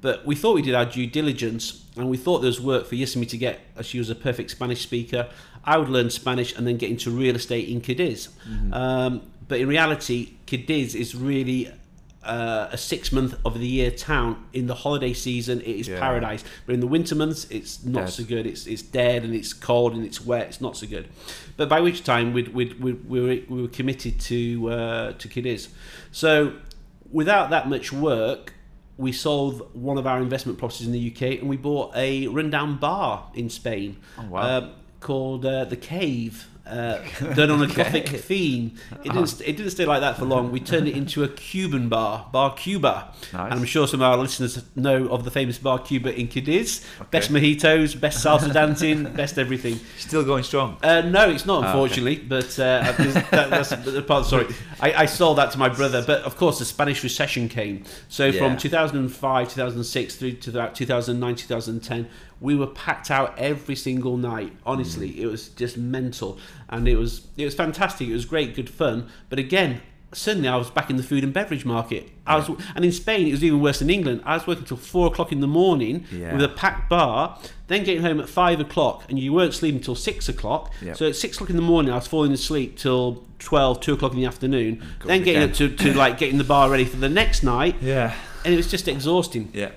[0.01, 2.95] But we thought we did our due diligence, and we thought there was work for
[2.95, 3.61] Yasmi to get.
[3.77, 5.29] As she was a perfect Spanish speaker,
[5.63, 8.29] I would learn Spanish and then get into real estate in Cadiz.
[8.73, 11.71] Um, but in reality, Cadiz is really
[12.25, 14.45] uh, a six month of the year town.
[14.53, 15.99] In the holiday season, it is Yeah.
[15.99, 16.43] paradise.
[16.65, 18.09] But in the winter months, it's not Dead.
[18.09, 18.45] so good.
[18.47, 20.47] It's it's dead and it's cold and it's wet.
[20.47, 21.07] It's not so good.
[21.57, 25.27] But by which time we'd, we'd, we'd, we were we were committed to uh, to
[25.27, 25.69] Cadiz.
[26.11, 26.53] So
[27.11, 28.53] without that much work,
[28.97, 32.77] we sold one of our investment properties in the UK and we bought a rundown
[32.77, 34.39] bar in Spain Oh, wow.
[34.41, 36.47] uh, called uh, the Cave.
[36.65, 36.97] Uh,
[37.35, 38.73] done on a gothic theme.
[39.03, 40.49] It didn't, it didn't stay like that for long.
[40.49, 43.13] We turned it into a Cuban bar, Bar Cuba.
[43.33, 43.51] Nice.
[43.51, 46.85] And I'm sure some of our listeners know of the famous Bar Cuba in Cadiz.
[47.11, 49.77] Best mojitos, best salsa dancing, best everything.
[49.97, 50.77] Still going strong.
[50.81, 52.15] Uh, no, it's not, Ah, unfortunately.
[52.15, 52.93] But uh,
[53.31, 54.25] that, that's the part.
[54.25, 54.47] story.
[54.79, 56.01] I, I sold that to my brother.
[56.07, 57.83] But of course, the Spanish recession came.
[58.07, 58.39] So Yeah.
[58.39, 62.07] from 2005, 2006 through to about 2009, 2010,
[62.43, 64.51] we were packed out every single night.
[64.65, 65.17] Honestly, Mm.
[65.23, 66.37] it was just mental,
[66.69, 68.07] and it was it was fantastic.
[68.09, 68.97] It was great, good fun.
[69.29, 69.81] But again.
[70.15, 72.03] suddenly I was back in the food and beverage market.
[72.27, 74.21] I was, and in Spain it was even worse than England.
[74.23, 76.33] I was working till four o'clock in the morning Yeah.
[76.35, 79.95] with a packed bar, then getting home at five o'clock, and you weren't sleeping till
[79.95, 80.71] six o'clock.
[80.83, 80.97] Yep.
[80.97, 84.11] So at six o'clock in the morning, I was falling asleep till 12, 2 o'clock
[84.13, 84.83] in the afternoon.
[84.99, 87.75] Go then getting up to, to like getting the bar ready for the next night,
[87.81, 88.13] Yeah.
[88.45, 89.49] and it was just exhausting.
[89.51, 89.71] Yeah.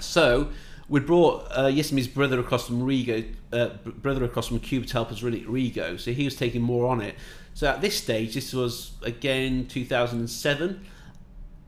[0.00, 0.48] So
[0.88, 1.70] we brought uh,
[2.14, 6.00] brother across from Rigo, uh, brother across from Cuba to help us run it Rigo.
[6.00, 7.14] So he was taking more on it.
[7.54, 10.84] So at this stage, this was again 2007.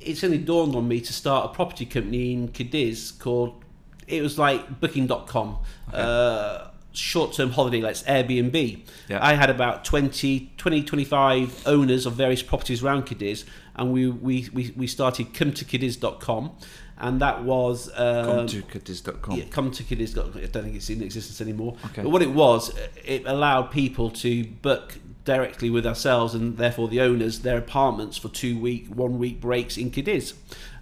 [0.01, 3.65] It suddenly dawned on me to start a property company in Cadiz called.
[4.07, 5.59] It was like Booking.com.
[5.93, 8.83] Uh, short-term holiday lets Airbnb.
[9.09, 9.25] Yeah.
[9.25, 13.45] I had about 20, 20, 25 owners of various properties around Cadiz,
[13.77, 16.53] and we we, we, we started cometocadiz.com,
[17.01, 19.37] and that was um, Come to Cadiz.com.
[19.37, 20.17] yeah, come to Kiddies.
[20.17, 21.77] I don't think it's in existence anymore.
[21.87, 22.03] Okay.
[22.03, 22.73] But what it was,
[23.05, 28.29] it allowed people to book directly with ourselves and therefore the owners their apartments for
[28.29, 30.35] two week, one week breaks in Cadiz,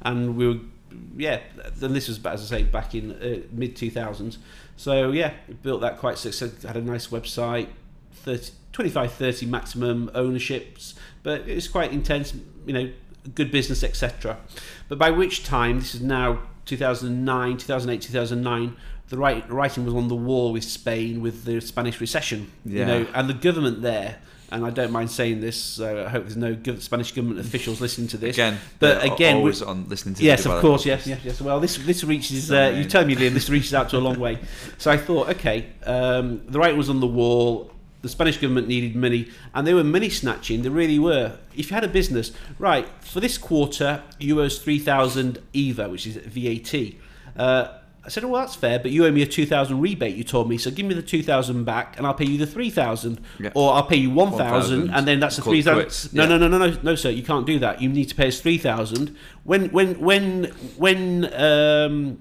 [0.02, 0.60] and we were,
[1.16, 1.40] yeah.
[1.76, 4.38] Then this was, as I say, back in uh, mid two thousands.
[4.76, 6.68] So yeah, built that quite successful.
[6.68, 7.68] Had a nice website,
[8.12, 12.34] 30, 25, 30 maximum ownerships, but it was quite intense.
[12.66, 12.90] You know,
[13.34, 14.38] good business, etc.
[14.88, 18.76] But by which time, this is now 2009, 2008, 2009,
[19.08, 22.50] the writing was on the wall with Spain with the Spanish recession.
[22.64, 22.80] Yeah.
[22.80, 24.18] You know, and the government there.
[24.50, 28.08] And I don't mind saying this, so I hope there's no Spanish government officials listening
[28.08, 28.34] to this.
[28.34, 31.40] Again, but again, always on listening to yes, of course, yes, yes, yes.
[31.42, 32.50] Well, this this reaches.
[32.50, 33.34] Uh, you tell me, Liam.
[33.34, 34.38] This reaches out to a long way.
[34.78, 37.70] So I thought, okay, um, the writing was on the wall.
[38.00, 40.62] The Spanish government needed money, and they were money snatching.
[40.62, 41.36] They really were.
[41.56, 45.88] If you had a business, right, for this quarter, you owe us three thousand IVA,
[45.88, 46.94] which is VAT.
[47.36, 50.14] Uh, I said, well, that's fair, but you owe me a two thousand rebate.
[50.16, 52.46] You told me, so give me the two thousand back, and I'll pay you the
[52.46, 53.50] three thousand, Yeah.
[53.54, 56.14] or I'll pay you one 1,000, thousand, and then that's the three thousand.
[56.14, 56.28] No, yeah.
[56.30, 57.82] no, no, no, no, no, sir, you can't do that.
[57.82, 59.14] You need to pay us three thousand.
[59.44, 60.44] When, when, when,
[60.76, 62.20] when, um,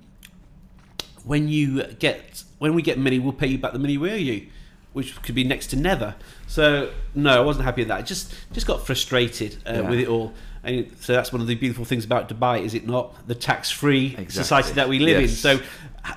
[1.24, 4.16] when you get, when we get money, we'll pay you back the money we owe
[4.16, 4.48] you,
[4.98, 6.16] which could be next to never.
[6.48, 8.00] So no, I wasn't happy with that.
[8.00, 9.90] I just, just got frustrated uh, Yeah.
[9.90, 10.34] with it all.
[10.64, 13.06] And so that's one of the beautiful things about Dubai, is it not?
[13.28, 14.34] The tax-free Exactly.
[14.34, 15.28] society that we live in.
[15.30, 15.60] So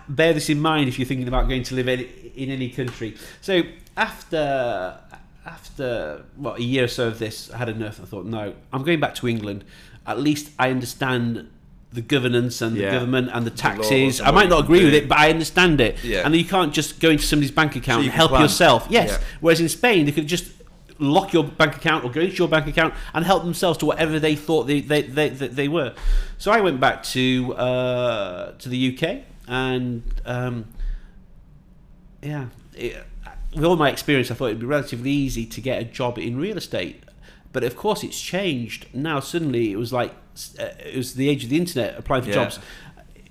[0.08, 2.00] bear this in mind if you're thinking about going to live in,
[2.34, 3.16] in any country.
[3.42, 3.62] So
[3.98, 4.98] after
[5.46, 8.00] after what a year or so of this, I had enough.
[8.00, 9.64] I thought, no, I'm going back to England.
[10.06, 11.50] At least I understand
[11.92, 12.90] the governance and Yeah.
[12.90, 14.20] the government and the taxes.
[14.20, 16.02] and I might not agree with it, but I understand it.
[16.04, 16.22] Yeah.
[16.24, 18.42] And you can't just go into somebody's bank account you and help plan.
[18.42, 18.86] yourself.
[18.90, 19.10] Yes.
[19.10, 19.18] Yeah.
[19.40, 20.52] Whereas in Spain, they could just
[21.00, 24.20] lock your bank account or go into your bank account and help themselves to whatever
[24.20, 25.94] they thought they they, they, they, they were.
[26.38, 30.66] So I went back to uh, to the UK and um,
[32.22, 33.02] yeah, it,
[33.54, 36.36] with all my experience, I thought it'd be relatively easy to get a job in
[36.36, 37.02] real estate.
[37.52, 39.20] But of course, it's changed now.
[39.20, 40.12] Suddenly, it was like
[40.58, 41.98] uh, it was the age of the internet.
[41.98, 42.34] Applying for Yeah.
[42.36, 42.58] jobs,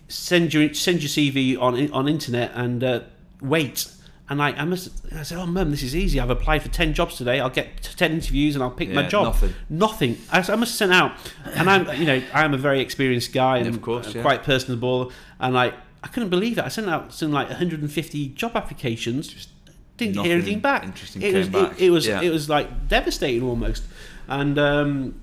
[0.08, 3.00] send your send your CV on on internet and uh,
[3.42, 3.88] wait.
[4.32, 4.92] And I, I must.
[5.16, 6.20] I said, "Oh, mum, this is easy.
[6.20, 7.40] I've applied for ten jobs today.
[7.40, 9.24] I'll get ten interviews and I'll pick my job.
[9.26, 9.54] nothing.
[9.72, 10.18] Nothing.
[10.32, 11.14] I, I must send out.
[11.56, 14.22] And I'm, you know, I am a very experienced guy and Of course, yeah.
[14.22, 15.12] quite personable.
[15.40, 16.64] And I, I couldn't believe it.
[16.64, 19.48] I sent out something like 150 job applications.
[20.00, 20.84] Didn't nothing hear anything back.
[20.84, 21.72] interesting it came was, back.
[21.74, 22.22] It, it was Yeah.
[22.22, 23.84] it was like devastating almost.
[24.28, 25.22] And um,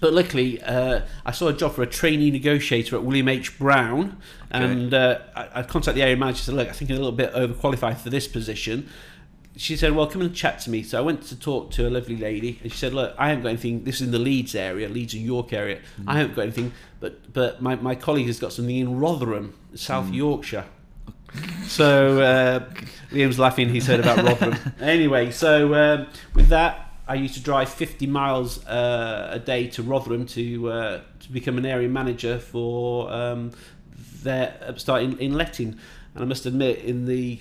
[0.00, 4.18] but luckily, uh, I saw a job for a trainee negotiator at William H Brown,
[4.50, 6.36] and uh, I, I contacted the area manager.
[6.36, 8.88] and Said, "Look, I think I'm a little bit overqualified for this position."
[9.56, 11.90] She said, "Well, come and chat to me." So I went to talk to a
[11.90, 13.84] lovely lady, and she said, "Look, I haven't got anything.
[13.84, 15.78] This is in the Leeds area, Leeds and York area.
[16.00, 16.04] Mm.
[16.08, 20.06] I haven't got anything, but but my, my colleague has got something in Rotherham, South
[20.06, 20.14] Mm.
[20.14, 20.64] Yorkshire."
[21.66, 22.64] So uh,
[23.10, 23.68] Liam's laughing.
[23.68, 24.72] He's heard about Rotherham.
[24.80, 29.82] anyway, so um, with that, I used to drive 50 miles uh, a day to
[29.82, 33.50] Rotherham to uh, to become an area manager for um,
[34.22, 35.78] their upstart in, in letting.
[36.14, 37.40] And I must admit, in the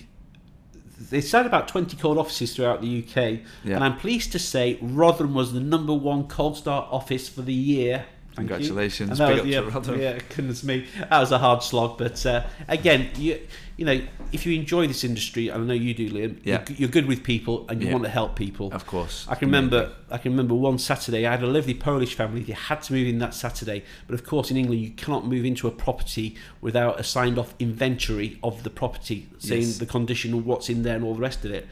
[1.10, 3.16] they had about 20 cold offices throughout the UK,
[3.64, 3.76] Yeah.
[3.76, 7.54] and I'm pleased to say Rotherham was the number one cold start office for the
[7.54, 8.06] year.
[8.36, 9.18] Congratulations.
[9.18, 11.98] That Big was- up yeah, yeah, goodness me, that was a hard slog.
[11.98, 13.40] But uh, again, you
[13.78, 16.64] you know, if you enjoy this industry, and I know you do, Liam, Yeah.
[16.70, 17.94] you're, you're good with people and you Yeah.
[17.94, 18.72] want to help people.
[18.72, 19.26] Of course.
[19.28, 19.92] I can remember.
[20.12, 21.26] I can remember one Saturday.
[21.26, 22.42] I had a lovely Polish family.
[22.44, 25.44] They had to move in that Saturday, but of course, in England, you cannot move
[25.46, 29.78] into a property without a signed-off inventory of the property, saying Yes.
[29.80, 31.68] the condition and what's in there and all the rest of it.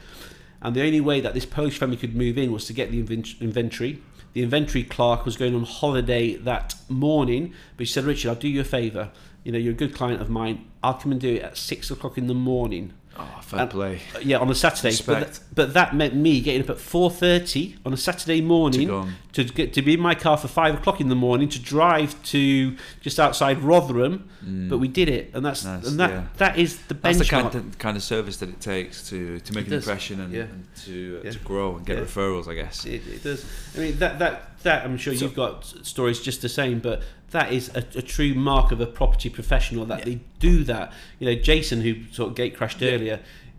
[0.60, 3.00] And the only way that this Polish family could move in was to get the
[3.00, 4.00] invent- inventory.
[4.32, 8.48] The inventory clerk was going on holiday that morning, but she said, "Richard, I'll do
[8.48, 9.10] you a favour.
[9.44, 10.66] You know, you're a good client of mine.
[10.82, 14.00] I'll come and do it at six o'clock in the morning." Oh, fair And- play.
[14.22, 14.96] Yeah, on a Saturday.
[15.06, 18.90] But, th- but that meant me getting up at four thirty on a Saturday morning
[18.90, 19.14] on.
[19.34, 22.20] to get to be in my car for five o'clock in the morning to drive
[22.24, 24.28] to just outside Rotherham.
[24.44, 26.24] But we did it, and that's Nice, and that yeah.
[26.38, 29.52] that is the That's the kind of, kind of service that it takes to, to
[29.52, 29.84] make It an does.
[29.84, 30.42] impression and, Yeah.
[30.42, 31.30] and to, uh, Yeah.
[31.32, 32.04] to grow and get Yeah.
[32.04, 32.84] referrals, I guess.
[32.84, 33.44] It, it does.
[33.76, 37.02] I mean that that that I'm sure So- you've got stories just the same, but
[37.32, 40.04] that is a, a true mark of a property professional that Yeah.
[40.04, 40.92] they do that.
[41.18, 43.01] You know, Jason who sort of gate crashed earlier.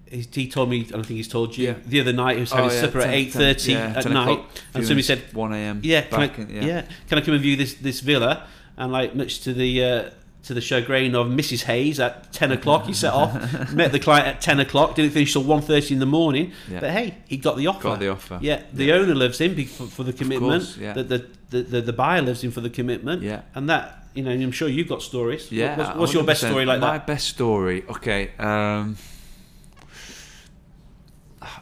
[0.09, 1.75] He, he told me, and I think he's told you Yeah.
[1.85, 2.35] the other night.
[2.35, 4.39] He was having Oh, yeah, supper at eight thirty yeah, at night,
[4.73, 5.79] and somebody said, 1 a.m.
[5.83, 6.85] "Yeah, can I, yeah.
[7.09, 8.45] can I come and view this this villa?"
[8.77, 10.09] And like much to the uh,
[10.43, 14.27] to the chagrin of Mrs Hayes at ten o'clock, he set off, met the client
[14.27, 16.51] at ten o'clock, didn't finish till 1.30 in the morning.
[16.69, 16.79] Yeah.
[16.81, 17.83] But hey, he got the offer.
[17.83, 18.37] Got the offer.
[18.41, 20.63] Yeah, the owner loves him for, for the commitment.
[20.63, 20.93] course, yeah.
[20.93, 21.03] the,
[21.49, 23.21] the, the, the buyer loves him for the commitment.
[23.21, 23.41] Yeah.
[23.55, 25.51] and that you know, I'm sure you've got stories.
[25.51, 25.77] Yeah.
[25.77, 27.07] what's, what's your best story like my that?
[27.07, 27.83] best story.
[27.89, 28.31] Okay.
[28.37, 28.97] Um,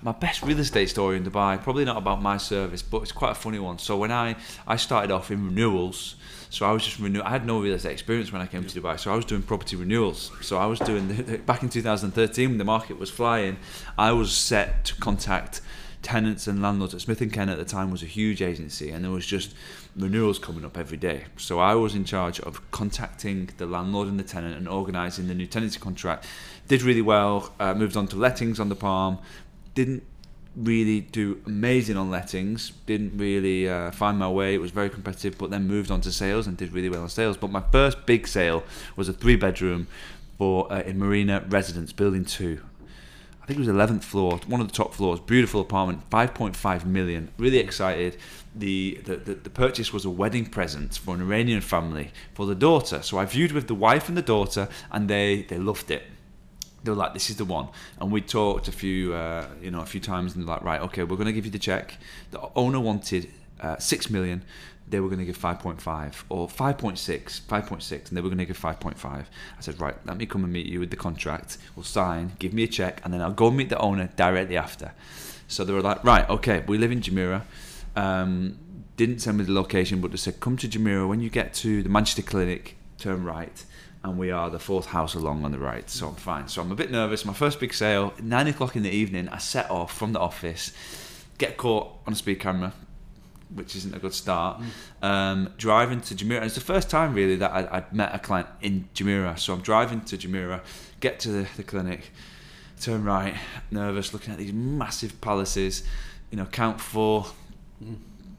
[0.02, 1.62] my best real estate story in Dubai.
[1.62, 3.78] Probably not about my service, but it's quite a funny one.
[3.80, 4.36] So when I
[4.68, 6.16] I started off in renewals.
[6.50, 7.22] So I was just renew.
[7.22, 9.42] I had no real estate experience when I came to Dubai, so I was doing
[9.42, 10.32] property renewals.
[10.42, 13.56] So I was doing the, back in 2013 when the market was flying.
[13.98, 15.62] I was set to contact
[16.02, 19.06] tenants and landlords at Smith and Ken at the time was a huge agency, and
[19.06, 19.54] there was just
[19.96, 21.26] renewals coming up every day.
[21.38, 25.36] So I was in charge of contacting the landlord and the tenant and organising the
[25.36, 26.26] new tenancy contract.
[26.68, 27.54] Did really well.
[27.60, 29.20] Uh, moved on to lettings on the Palm.
[29.74, 30.04] Didn't
[30.56, 32.72] really do amazing on lettings.
[32.86, 34.54] Didn't really uh, find my way.
[34.54, 37.10] It was very competitive, but then moved on to sales and did really well on
[37.10, 37.38] sales.
[37.38, 38.64] But my first big sale
[38.96, 39.88] was a three bedroom
[40.38, 42.62] for uh, in Marina Residence, Building Two.
[43.42, 45.20] I think it was 11th floor, one of the top floors.
[45.20, 47.30] Beautiful apartment, 5.5 million.
[47.38, 48.18] Really excited.
[48.56, 52.54] The, the, the, the purchase was a wedding present for an Iranian family for the
[52.54, 53.02] daughter.
[53.02, 56.04] So I viewed with the wife and the daughter, and they, they loved it.
[56.84, 57.68] They were like, "This is the one,"
[58.00, 60.82] and we talked a few, uh, you know, a few times, and they're like, "Right,
[60.82, 61.98] okay, we're going to give you the check."
[62.32, 64.44] The owner wanted uh, six million.
[64.90, 68.60] They were going to give 5.5 or 5.6, 5.6, and they were going to give
[68.60, 68.98] 5.5.
[69.06, 69.26] I
[69.62, 71.58] said, right, let me come and meet you with the contract.
[71.78, 74.92] We'll sign, give me a check, and then I'll go meet the owner directly after.
[75.48, 77.44] So they were like, right, okay, we live in Jumeirah."
[77.96, 78.58] Um,
[78.98, 81.82] didn't send me the location, but they said, come to Jumeirah When you get to
[81.82, 83.66] the Manchester Clinic, turn right,
[84.04, 85.90] and we are the fourth house along on the right.
[85.90, 86.48] So I'm fine.
[86.48, 87.24] So I'm a bit nervous.
[87.24, 90.72] My first big sale, nine o'clock in the evening, I set off from the office,
[91.38, 92.74] get caught on a speed camera,
[93.54, 94.62] which isn't a good start.
[95.02, 96.44] Um, driving to Jumeirah.
[96.44, 99.38] It's the first time really that I, I'd met a client in Jumeirah.
[99.38, 100.62] So I'm driving to Jumeirah,
[101.00, 102.12] get to the, the clinic,
[102.80, 103.36] turn right,
[103.70, 105.84] nervous, looking at these massive palaces.
[106.32, 107.28] You know, count four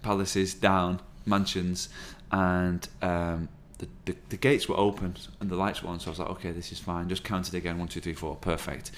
[0.03, 1.89] palaces down, mansions,
[2.33, 3.49] and um,
[3.83, 5.99] the, the, the gates were open and the lights were on.
[5.99, 7.09] So I was like, okay, this is fine.
[7.09, 8.93] Just counted again, one, two, three, four, perfect.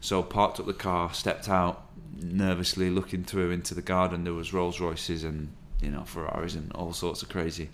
[0.00, 4.24] So parked up the car, stepped out, nervously looking through into the garden.
[4.24, 7.70] There was Rolls Royces and you know Ferraris and all sorts of crazy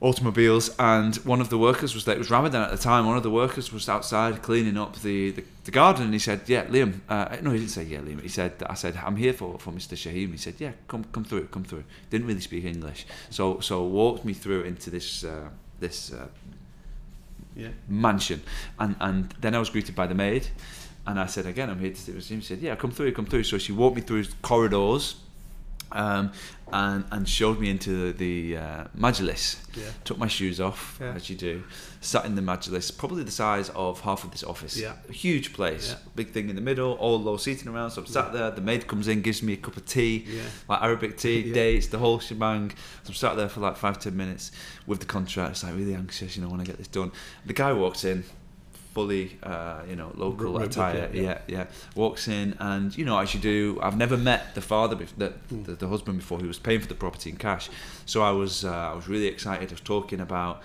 [0.00, 0.70] automobiles.
[0.78, 2.14] And one of the workers was there.
[2.14, 3.06] It was Ramadan at the time.
[3.06, 6.40] One of the workers was outside cleaning up the, the, the garden, and he said,
[6.46, 9.32] "Yeah, Liam." Uh, no, he didn't say, "Yeah, Liam." He said, "I said I'm here
[9.32, 9.96] for, for Mr.
[9.96, 13.84] Shaheem." He said, "Yeah, come come through, come through." Didn't really speak English, so so
[13.84, 15.48] walked me through into this uh,
[15.80, 16.12] this.
[16.12, 16.26] Uh,
[17.56, 17.70] Yeah.
[17.88, 18.40] mansion,
[18.78, 20.48] and and then I was greeted by the maid,
[21.06, 22.40] and I said again, I'm here to see him.
[22.40, 23.44] She said, yeah, come through, come through.
[23.44, 25.14] So she walked me through corridors,
[25.94, 26.32] um,
[26.72, 29.56] and and showed me into the, the uh, majlis.
[29.76, 29.84] Yeah.
[30.04, 31.12] Took my shoes off, Yeah.
[31.14, 31.62] as you do.
[32.00, 34.76] Sat in the majlis, probably the size of half of this office.
[34.76, 34.94] Yeah.
[35.08, 35.98] A huge place, Yeah.
[36.14, 37.92] big thing in the middle, all low seating around.
[37.92, 38.50] So I'm sat there.
[38.50, 40.26] The maid comes in, gives me a cup of tea,
[40.68, 42.70] like Arabic tea, dates, the whole shebang.
[43.04, 44.50] So I'm sat there for like five, ten minutes
[44.86, 45.52] with the contract.
[45.52, 47.12] It's like really anxious, you know, when I get this done.
[47.46, 48.24] The guy walks in,
[48.94, 51.02] fully, uh, you know, local Re- attire.
[51.02, 51.38] replica, Yeah.
[51.48, 55.16] yeah, Walks in, and you know, as you do, I've never met the father, bef-
[55.18, 55.64] the, Hmm.
[55.64, 57.68] the, the husband before, who was paying for the property in cash.
[58.06, 59.68] So I was, uh, I was really excited.
[59.70, 60.62] I was talking about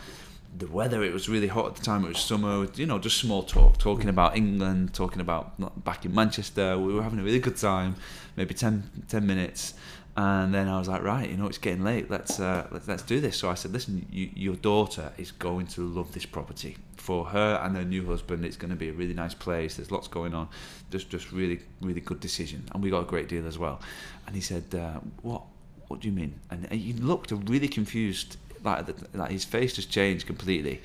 [0.57, 1.03] the weather.
[1.03, 2.03] It was really hot at the time.
[2.05, 2.67] It was summer.
[2.75, 4.09] You know, just small talk, talking Hmm.
[4.17, 5.43] about England, talking about
[5.83, 6.77] back in Manchester.
[6.77, 7.95] We were having a really good time.
[8.35, 9.73] Maybe 10, 10 minutes.
[10.21, 12.11] And then I was like, right, you know, it's getting late.
[12.11, 13.37] Let's uh, let's, let's do this.
[13.37, 16.75] So I said, listen, you, your daughter is going to love this property.
[16.97, 19.77] For her and her new husband, it's going to be a really nice place.
[19.77, 20.49] There's lots going on.
[20.91, 22.65] Just just really really good decision.
[22.73, 23.79] And we got a great deal as well.
[24.27, 25.43] And he said, uh, what
[25.87, 26.33] what do you mean?
[26.51, 28.35] And he looked really confused.
[28.61, 30.81] Like, like his face just changed completely.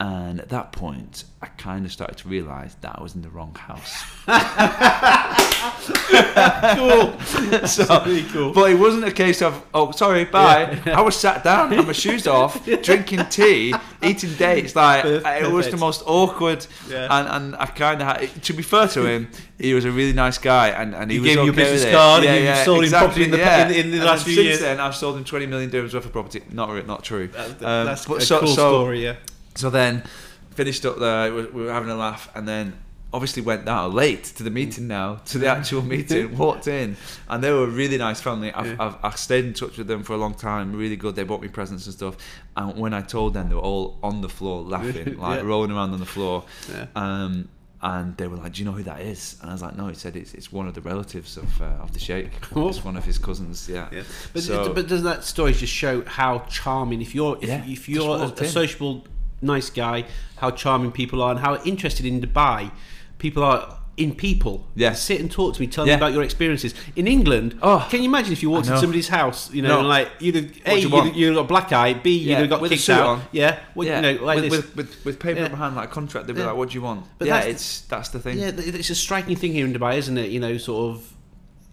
[0.00, 3.30] And at that point, I kind of started to realise that I was in the
[3.30, 4.04] wrong house.
[6.76, 7.18] cool.
[7.66, 8.52] so, Really cool.
[8.52, 10.78] But it wasn't a case of, oh, sorry, bye.
[10.86, 14.76] I was sat down, had my shoes off, drinking tea, eating dates.
[14.76, 15.46] Like, Perfect.
[15.46, 16.64] it was the most awkward.
[16.88, 17.08] Yeah.
[17.10, 19.28] And, and I kind of had, to be fair to him,
[19.58, 20.68] he was a really nice guy.
[20.68, 23.24] And, and he, He was gave you a business card and you sold him property
[23.24, 23.62] in the- yeah.
[23.62, 24.60] in the- in the last few since years.
[24.60, 26.42] then, I've sold him 20 million dirhams worth of property.
[26.52, 27.26] Not, not true.
[27.28, 29.16] That's, Um, that's but a so- cool so- story, yeah.
[29.58, 30.04] So then,
[30.50, 31.34] finished up there.
[31.34, 32.74] We we were having a laugh, and then
[33.12, 36.36] obviously went down late to the meeting now, to the actual meeting.
[36.36, 36.96] Walked in,
[37.28, 38.52] and they were a really nice family.
[38.52, 38.76] I've, Yeah.
[38.78, 40.74] I've, I've stayed in touch with them for a long time.
[40.76, 41.16] Really good.
[41.16, 42.16] They bought me presents and stuff.
[42.56, 45.46] And when I told them, they were all on the floor laughing, like Yeah.
[45.46, 46.44] rolling around on the floor.
[46.72, 46.86] Yeah.
[46.94, 47.48] Um,
[47.80, 49.86] and they were like, "Do you know who that is?" And I was like, "No."
[49.86, 52.30] He said, "It's, it's one of the relatives of uh, of the sheikh.
[52.56, 52.68] Oh.
[52.68, 53.88] It's one of his cousins." Yeah.
[53.92, 54.02] Yeah.
[54.32, 57.88] But, So- but doesn't that story just show how charming if you're if, Yeah, if
[57.88, 59.04] you're a, a sociable
[59.42, 60.04] nice guy,
[60.36, 62.70] how charming people are and how interested in Dubai
[63.18, 64.64] people are in people.
[64.76, 64.92] Yeah.
[64.92, 65.94] Sit and talk to me, tell Yeah.
[65.94, 66.72] me about your experiences.
[66.94, 69.78] In England, Oh, can you imagine if you walked into somebody's house, you know, No.
[69.80, 71.16] and like you'd have A, you want?
[71.16, 73.06] you'd got a black eye, B, you'd have got with kicked out.
[73.06, 73.22] on.
[73.32, 73.58] Yeah.
[73.74, 75.46] Well, yeah, you know, like with, with, with, with paper Yeah.
[75.46, 76.46] in hand, like contract, they'd be Yeah.
[76.48, 78.38] like, "What do you want?" But yeah, that's- it's that's the thing.
[78.38, 80.30] Yeah, it's a striking thing here in Dubai, isn't it?
[80.30, 81.12] You know, sort of.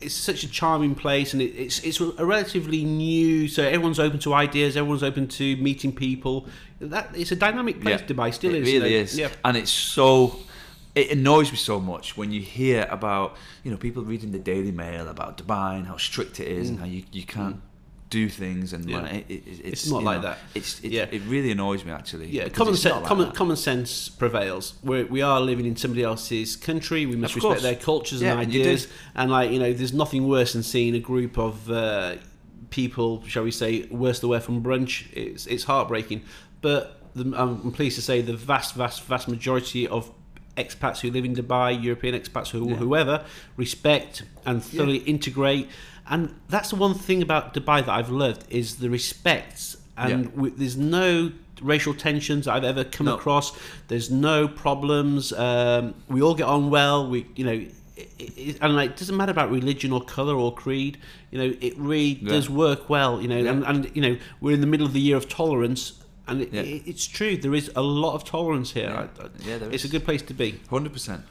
[0.02, 3.48] It's such a charming place, and it, it's it's a relatively new.
[3.48, 4.76] So everyone's open to ideas.
[4.76, 6.48] Everyone's open to meeting people.
[6.80, 8.02] That it's a dynamic place.
[8.02, 8.70] Dubai still it is.
[8.72, 9.18] you really is.
[9.18, 9.30] Yeah.
[9.44, 10.38] And it's so.
[10.94, 14.72] It annoys me so much when you hear about you know people reading the Daily
[14.72, 17.62] Mail about Dubai and how strict it is and how you, you can't
[18.10, 18.90] do things and Mm.
[18.92, 19.06] Yeah.
[19.08, 20.38] it, it, it's, It's not like know, that.
[20.54, 21.08] It's it, Yeah.
[21.12, 22.28] it really annoys me actually.
[22.28, 22.96] Yeah, common sense.
[22.96, 23.36] like common, that.
[23.36, 24.76] common sense prevails.
[24.84, 27.06] We're, we are living in somebody else's country.
[27.06, 28.88] We must respect their cultures Yeah, and ideas.
[29.16, 32.16] And like you know, there's nothing worse than seeing a group of uh,
[32.70, 35.12] people, shall we say, worse the way from brunch.
[35.14, 36.22] It's it's heartbreaking.
[36.66, 40.10] But the, I'm pleased to say the vast, vast, vast majority of
[40.58, 42.78] expats who live in Dubai, European expats, who, Yeah.
[42.78, 43.24] whoever,
[43.56, 45.68] respect and thoroughly integrate.
[46.10, 49.76] And that's the one thing about Dubai that I've loved is the respect.
[49.96, 50.30] And Yeah.
[50.42, 53.14] we, there's no racial tensions I've ever come No.
[53.14, 53.48] across.
[53.90, 55.32] There's no problems.
[55.34, 57.08] Um, we all get on well.
[57.08, 57.60] We, you know,
[57.96, 60.98] it, it, and like, it doesn't matter about religion or color or creed.
[61.30, 62.30] You know, it really Yeah.
[62.34, 63.22] does work well.
[63.22, 63.52] You know, Yeah.
[63.52, 65.84] and, and you know, we're in the middle of the year of tolerance,
[66.28, 66.62] and it, Yeah.
[66.62, 67.38] it, it's true.
[67.38, 68.90] There is a lot of tolerance here.
[68.90, 69.08] Yeah.
[69.20, 69.90] I- I- Yeah, there it's is.
[69.90, 70.60] a good place to be.
[70.70, 71.22] Hundred percent.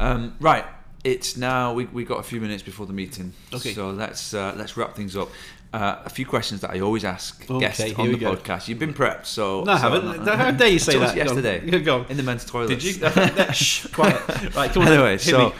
[0.00, 0.64] Um, right.
[1.04, 3.32] It's now we we got a few minutes before the meeting.
[3.52, 3.74] Okay.
[3.74, 5.28] So let's uh, let's wrap things up.
[5.72, 8.36] Uh, a few questions that I always ask Okay, guests on the go.
[8.36, 8.68] podcast.
[8.68, 10.26] You've been prepped, so No, I so- haven't.
[10.26, 11.16] How dare you say that?
[11.64, 11.80] you Go.
[11.80, 12.68] Go in the men's toilet.
[12.68, 12.92] Did you?
[13.52, 14.20] Shh, quiet.
[14.54, 14.92] Right, come on.
[14.92, 15.54] anyway, so me.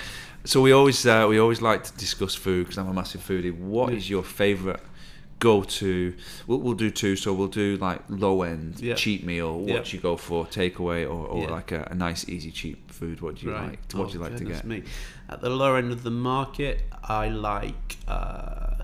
[0.45, 3.53] so we always uh, we always like to discuss food because I'm a massive foodie.
[3.55, 3.97] What Yeah.
[3.99, 4.81] is your favorite
[5.53, 6.15] go to?
[6.47, 7.15] We'll, we'll do two.
[7.17, 8.95] So we'll do like low end Yeah.
[9.03, 9.53] cheap meal.
[9.61, 9.83] What Yeah.
[9.85, 10.47] do you go for?
[10.47, 11.51] Takeaway or, or Yeah.
[11.59, 13.21] like a, a nice easy cheap food?
[13.21, 13.79] What do you like?
[13.93, 14.65] What Oh, do you like to get?
[14.65, 14.83] Me.
[15.29, 17.97] At the lower end of the market, I like.
[18.09, 18.77] Uh,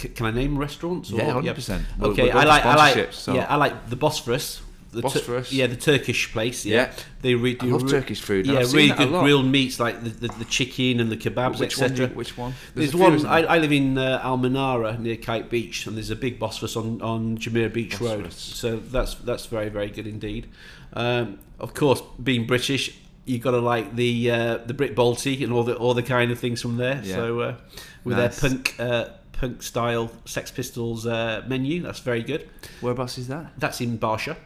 [0.00, 1.12] c- can I name restaurants?
[1.12, 1.80] Or, Yeah, 100%.
[1.98, 2.64] We'll- Okay, we'll I like.
[2.66, 3.12] I like.
[3.12, 4.60] so- Yeah, I like the Bosphorus.
[4.96, 5.52] The Tur- Bosphorus?
[5.52, 6.64] yeah, the Turkish place.
[6.66, 6.92] Yeah, Yeah.
[7.22, 10.02] they re- I do love re- Turkish food, Yeah, I've really good grilled meats like
[10.02, 11.94] the, the, the chicken and the kebabs, Which one?
[11.94, 12.16] do etc.
[12.16, 12.54] Which one?
[12.74, 13.14] There's, few, one.
[13.14, 13.42] isn't I.
[13.42, 17.00] I live in uh, Al Manara near Kite Beach, and there's a big Bosphorus on
[17.02, 18.32] on Jumeirah Beach Road.
[18.32, 20.48] So that's that's very very good indeed.
[20.92, 25.52] Um, of course, being British, you've got to like the uh, the Brit Balti and
[25.52, 27.00] all the all the kind of things from there.
[27.04, 27.14] Yeah.
[27.16, 27.56] So uh,
[28.04, 28.40] with Nice.
[28.40, 32.48] their punk uh, punk style Sex Pistols uh, menu, that's very good.
[32.80, 33.52] Whereabouts is that?
[33.58, 34.36] That's in Barsha.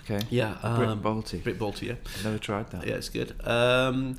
[0.00, 0.20] Okay.
[0.30, 1.42] Yeah, Brit um, Balti.
[1.42, 1.88] Brit Balti.
[1.88, 1.94] Yeah.
[2.04, 2.86] I've never tried that.
[2.86, 3.34] Yeah, it's good.
[3.46, 4.18] Um,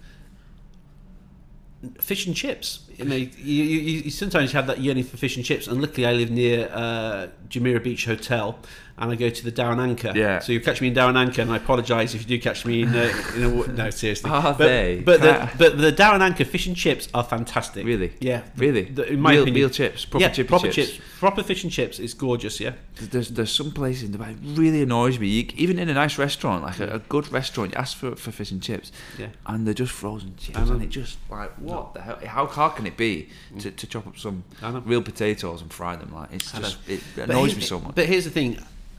[1.99, 2.81] fish and chips.
[2.95, 3.29] You know, you,
[3.63, 5.67] you, you sometimes have that yearning for fish and chips.
[5.67, 8.59] And luckily, I live near uh, Jumeirah Beach Hotel,
[8.99, 10.11] and I go to the Dhow and Anchor.
[10.15, 10.39] Yeah.
[10.39, 12.65] So you catch me in Dhow and Anchor, and I apologise if you do catch
[12.65, 12.95] me in.
[12.95, 14.29] Uh, in a, no, seriously.
[14.29, 15.01] Are but, they?
[15.05, 17.85] But the, but the Dhow and Anchor fish and chips are fantastic.
[17.85, 18.13] Really?
[18.19, 18.41] Yeah.
[18.55, 18.83] Really?
[18.83, 19.61] The- in my real, opinion.
[19.61, 20.93] real chips, proper yeah, chippy proper chips.
[20.93, 21.05] chips.
[21.19, 21.99] Proper fish and chips.
[21.99, 22.59] is gorgeous.
[22.59, 22.73] Yeah.
[22.99, 25.27] There's there's some places in Dubai it really annoys me.
[25.27, 28.31] You, even in a nice restaurant, like a, a good restaurant, you ask for, for
[28.31, 29.27] fish and chips, Yeah.
[29.45, 32.19] and they're just frozen chips, and it just like what the hell?
[32.25, 33.29] How hard can it be
[33.59, 34.43] to, to chop up some
[34.85, 36.11] real potatoes and fry them?
[36.15, 37.93] Like it's just it annoys me so much.
[37.93, 38.57] But here's the thing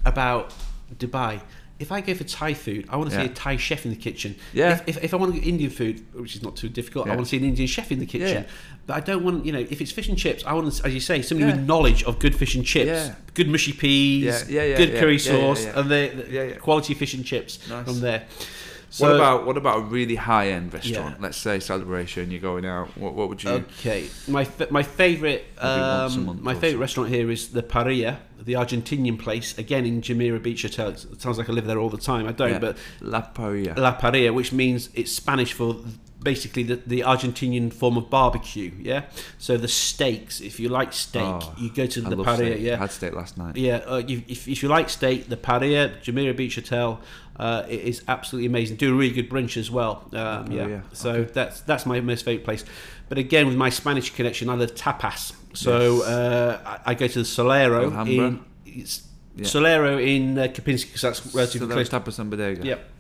[0.09, 0.53] about
[0.97, 1.41] Dubai.
[1.79, 3.27] If I go for Thai food, I want to Yeah.
[3.27, 4.35] see a Thai chef in the kitchen.
[4.53, 4.73] Yeah.
[4.73, 7.11] If, if, if I want to get Indian food, which is not too difficult, I
[7.11, 7.15] Yeah.
[7.17, 8.43] want to see an Indian chef in the kitchen.
[8.43, 8.51] Yeah.
[8.87, 10.93] But I don't want, you know, if it's fish and chips, I want, to, as
[10.93, 11.57] you say, somebody Yeah.
[11.57, 13.15] with knowledge of good fish and chips, Yeah.
[13.35, 15.79] good mushy peas, Yeah, yeah, yeah, good yeah, curry yeah, yeah, sauce, yeah.
[15.79, 16.55] and the, the Yeah, yeah.
[16.57, 17.85] quality fish and chips Nice.
[17.85, 18.25] from there.
[18.91, 21.17] So, what about what about a really high end restaurant?
[21.17, 21.23] Yeah.
[21.23, 22.31] Let's say celebration.
[22.31, 22.89] You're going out.
[22.97, 23.51] What, what would you?
[23.51, 27.63] Okay, my fa- my favorite Maybe once a um, my favorite restaurant here is the
[27.63, 29.57] Parrilla, the Argentinian place.
[29.59, 30.89] Again in Jumeirah Beach Hotel.
[30.89, 32.27] It sounds like I live there all the time.
[32.27, 32.59] I don't, Yeah.
[32.59, 33.77] but La Paella.
[33.77, 35.77] La Parrilla, which means it's Spanish for
[36.23, 38.73] basically the, the Argentinian form of barbecue.
[38.81, 39.05] Yeah.
[39.39, 42.37] So the steaks, if you like steak, Oh, you go to the Parrilla.
[42.37, 42.53] steak.
[42.55, 42.77] I Yeah.
[42.77, 43.57] had steak last night.
[43.57, 47.01] Yeah, uh, you, if, if you like steak, the Parrilla, Jumeirah Beach Hotel,
[47.39, 48.77] uh, it is absolutely amazing.
[48.77, 50.09] Do a really good brunch as well.
[50.13, 52.65] Um, yeah, Parrilla, so that's that's my most favourite place.
[53.09, 55.33] But again, with my Spanish connection, I love tapas.
[55.55, 56.05] So Yes.
[56.09, 58.27] uh, I, I go to the Solero Alhambra.
[58.27, 59.03] in it's
[59.37, 59.45] Yeah.
[59.45, 61.89] Solero in uh, Kempinski because that's relatively that close.
[61.89, 62.67] tapas and bodega.
[62.67, 62.91] Yep.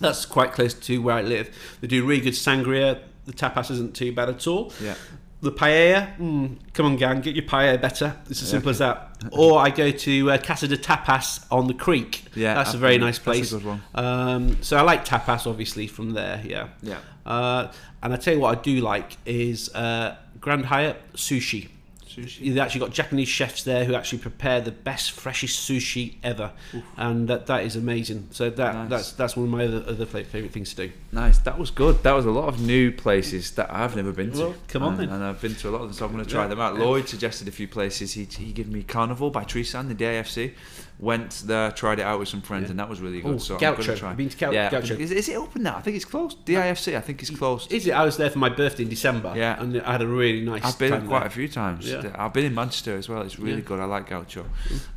[0.00, 1.54] That's quite close to where I live.
[1.80, 3.00] They do really good sangria.
[3.26, 4.72] The tapas isn't too bad at all.
[4.82, 4.94] Yeah.
[5.40, 8.16] The paella, mm, come on, gang, get your paella better.
[8.30, 9.10] It's as simple as that.
[9.32, 12.24] Or I go to uh, Casa de Tapas on the creek.
[12.34, 13.52] Yeah, that's a very nice place.
[13.52, 13.82] good one.
[13.94, 16.42] Um, so I like tapas, obviously, from there.
[16.44, 16.68] Yeah.
[16.82, 16.98] Yeah.
[17.24, 17.72] Uh,
[18.02, 21.68] and I tell you what, I do like is uh, Grand Hyatt sushi.
[22.14, 22.40] Sushi.
[22.40, 26.52] You've actually got Japanese chefs there who actually prepare the best, freshest sushi ever,
[26.96, 28.28] and that, that is amazing.
[28.30, 28.88] So that Nice.
[28.90, 30.92] that's that's one of my other, other favourite things to do.
[31.12, 31.38] Nice.
[31.38, 32.02] That was good.
[32.02, 34.38] That was a lot of new places that I've never been to.
[34.38, 35.08] Well, come on and, then.
[35.10, 36.48] And I've been to a lot of them, so I'm going to try Yeah.
[36.48, 36.78] them out.
[36.78, 38.12] Lloyd suggested a few places.
[38.14, 40.52] He, he gave me Carnival by Trèsind, the DIFC.
[41.00, 42.70] Went there, tried it out with some friends, Yeah.
[42.70, 43.34] and that was really good.
[43.34, 44.14] Oh, so I'm going to try.
[44.14, 44.70] Been to Gau- yeah.
[44.70, 44.94] Gaucho?
[44.94, 45.76] Is, is it open now?
[45.76, 46.44] I think it's closed.
[46.46, 47.72] DIFC, I think it's closed.
[47.72, 47.90] Is it?
[47.92, 49.32] I was there for my birthday in December.
[49.36, 49.60] Yeah.
[49.60, 50.64] and I had a really nice.
[50.64, 51.26] I've been quite there.
[51.28, 51.90] a few times.
[51.90, 52.14] Yeah.
[52.16, 53.22] I've been in Manchester as well.
[53.22, 53.68] It's really Yeah.
[53.68, 53.80] good.
[53.80, 54.44] I like Gaucho.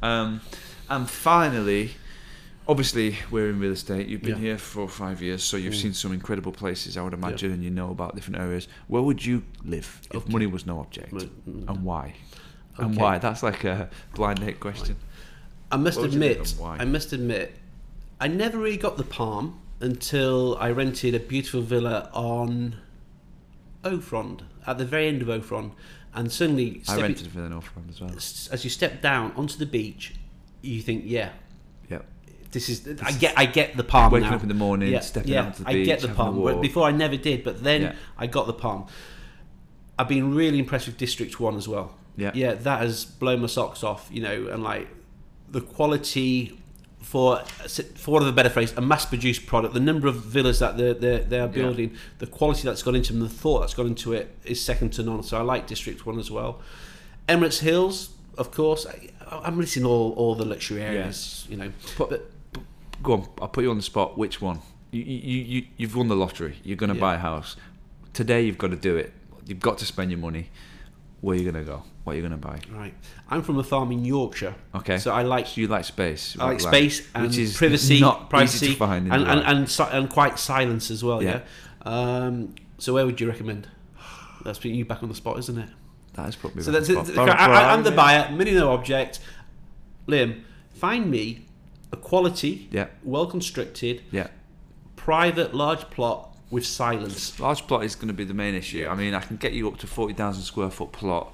[0.04, 0.42] Um,
[0.90, 1.96] and finally,
[2.68, 4.08] obviously, we're in real estate.
[4.08, 4.50] You've been Yeah.
[4.50, 5.82] here for five years, so you've Mm.
[5.82, 8.68] seen some incredible places, I would imagine, and you know about different areas.
[8.88, 10.32] Where would you live if Okay.
[10.32, 11.12] money was no object?
[11.14, 11.68] Mm, mm.
[11.70, 12.14] And why?
[12.78, 13.18] And why?
[13.18, 14.98] That's like a blind date question.
[15.72, 16.80] I must Where would you live admit.
[16.82, 17.56] I must admit,
[18.20, 22.78] I never really got the palm until I rented a beautiful villa on
[23.84, 25.72] Ofrond, at the very end of Ofrond,
[26.14, 28.12] and suddenly, I rented for the North Front as well.
[28.16, 30.16] as you step down onto the beach,
[30.62, 31.30] you think, yeah,
[31.90, 32.06] Yep.
[32.52, 32.88] this is.
[33.04, 34.36] I get, I get the palm Waking now.
[34.36, 36.62] up in the morning, yeah, stepping yeah, out to the I beach, get the palm.
[36.62, 37.96] Before I never did, but then Yeah.
[38.18, 38.88] I got the palm.
[40.00, 41.96] I've been really impressed with District One as well.
[42.16, 42.32] Yeah.
[42.34, 44.10] yeah, that has blown my socks off.
[44.12, 44.88] You know, and like
[45.50, 46.60] the quality
[47.02, 47.40] for
[47.96, 49.74] for want of a better phrase, a mass-produced product.
[49.74, 53.14] The number of villas that they're, they're, they are building, the quality that's gone into
[53.14, 55.24] them, the thought that's gone into it is second to none.
[55.24, 56.60] So I like District One as well.
[57.30, 58.86] Emirates Hills, of course.
[58.86, 61.46] I, I'm missing all all the luxury areas.
[61.50, 62.32] You know, But, but
[63.04, 64.18] go on, I'll put you on the spot.
[64.18, 64.60] Which one?
[64.92, 66.58] You, you, you, you've won the lottery.
[66.64, 67.02] You're going to Yeah.
[67.02, 67.56] buy a house.
[68.14, 69.12] Today, you've got to do it.
[69.46, 70.50] You've got to spend your money.
[71.22, 71.84] Where are you going to go?
[72.08, 72.60] What are you going to buy?
[72.72, 72.94] right,
[73.30, 74.56] I'm from a farm in Yorkshire.
[74.76, 74.98] Okay.
[74.98, 76.38] So I like So you like space.
[76.40, 79.28] I like land, space and which is privacy, not privacy, easy to find in and,
[79.28, 81.22] and, and, si- and quite silence as well.
[81.22, 81.42] Yeah.
[81.86, 81.92] Yeah.
[81.92, 83.68] Um, so where would you recommend?
[84.46, 85.70] That's putting you back on the spot, isn't it?
[86.14, 86.64] that has put me.
[86.64, 87.06] So back that's it.
[87.08, 87.30] the spot.
[87.30, 88.32] I, I, I'm the buyer.
[88.32, 89.20] Money no object.
[90.08, 90.44] Liam,
[90.76, 91.46] find me
[91.92, 92.88] a quality, Yeah.
[93.04, 94.28] well constructed, Yeah.
[94.96, 97.38] private, large plot with silence.
[97.38, 98.88] Large plot is going to be the main issue.
[98.90, 101.34] I mean, I can get you up to 40,000 square foot plot,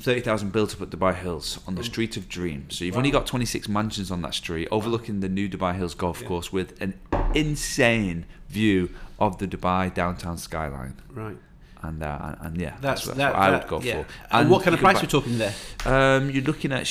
[0.00, 2.76] 30,000 built up at Dubai Hills on the street of dreams.
[2.78, 6.24] So you've only got 26 mansions on that street, overlooking the new Dubai Hills golf
[6.24, 6.94] course with an
[7.34, 10.94] insane view of the Dubai downtown skyline.
[11.10, 11.36] Right.
[11.82, 14.02] And, uh, and, and yeah, That's, that's, that, what I that- would go yeah.
[14.04, 14.08] for.
[14.30, 15.54] And, what kind of price buy- we're talking there?
[15.84, 16.86] Um, you're looking at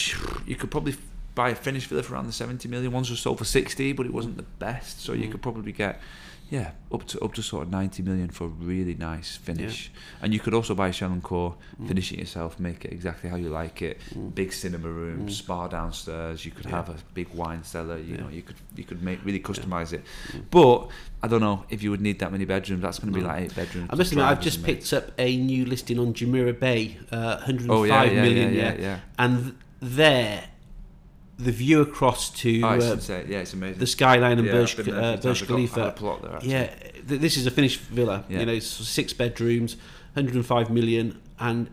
[0.48, 0.96] you could probably
[1.36, 2.92] buy a finished villa for around the 70 million.
[2.92, 5.02] Ones were sold for 60, but it wasn't the best.
[5.02, 5.20] So Mm.
[5.22, 6.00] you could probably get
[6.50, 9.92] yeah up to up to sort of 90 million for a really nice finish.
[10.22, 11.88] And you could also buy a shell and core, Mm.
[11.88, 14.00] finish it yourself, make it exactly how you like it.
[14.36, 16.46] Big cinema room, spa downstairs.
[16.46, 16.70] You could Mm.
[16.72, 16.76] Yeah.
[16.78, 17.98] have a big wine cellar.
[17.98, 18.22] You Yeah.
[18.22, 20.04] know, you could you could make really customize it.
[20.50, 20.88] But
[21.22, 22.82] I don't know if you would need that many bedrooms.
[22.82, 23.28] That's going to be No.
[23.32, 23.90] like eight bedrooms.
[23.92, 27.70] I must admit, I've just picked up a new listing on Jumeirah Bay, uh, 105
[27.70, 29.00] Oh yeah, yeah, million, yeah, yeah, yeah.
[29.20, 30.44] and th- there,
[31.40, 33.26] the view across to Oh, uh, insane.
[33.30, 33.80] Yeah, it's amazing.
[33.80, 35.18] the skyline and Yeah, Burj, I've been there a uh.
[35.18, 35.92] Burj I've got- I had a Khalifa.
[35.92, 36.40] plot there.
[36.42, 36.68] Yeah,
[37.08, 38.24] th- this is a finished villa.
[38.30, 38.40] Yeah.
[38.40, 39.76] You know, six bedrooms,
[40.16, 41.70] 105 million, and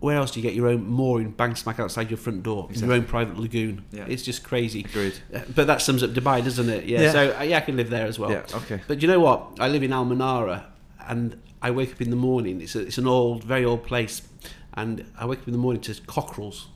[0.00, 2.66] where else do you get your own mooring bang smack outside your front door?
[2.70, 2.88] Exactly.
[2.88, 3.84] Your own private lagoon.
[3.92, 4.04] Yeah.
[4.08, 4.80] It's just crazy.
[4.80, 5.14] Agreed.
[5.32, 6.86] Uh, But that sums up Dubai, doesn't it?
[6.86, 7.02] Yeah.
[7.02, 7.12] Yeah.
[7.12, 8.32] So uh, yeah, I can live there as well.
[8.32, 8.80] Yeah, okay.
[8.88, 9.58] But you know what?
[9.60, 10.72] I live in Al Manara,
[11.06, 12.60] and I wake up in the morning.
[12.60, 14.22] It's a, it's an old, very old place,
[14.74, 16.66] and I wake up in the morning to cockerels.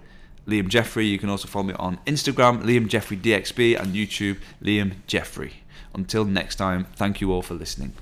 [0.46, 1.06] Liam Jeffrey.
[1.06, 5.62] You can also follow me on Instagram, Liam Jeffrey DXB, and YouTube, Liam Jeffrey.
[5.94, 7.92] Until next time, thank you all for listening.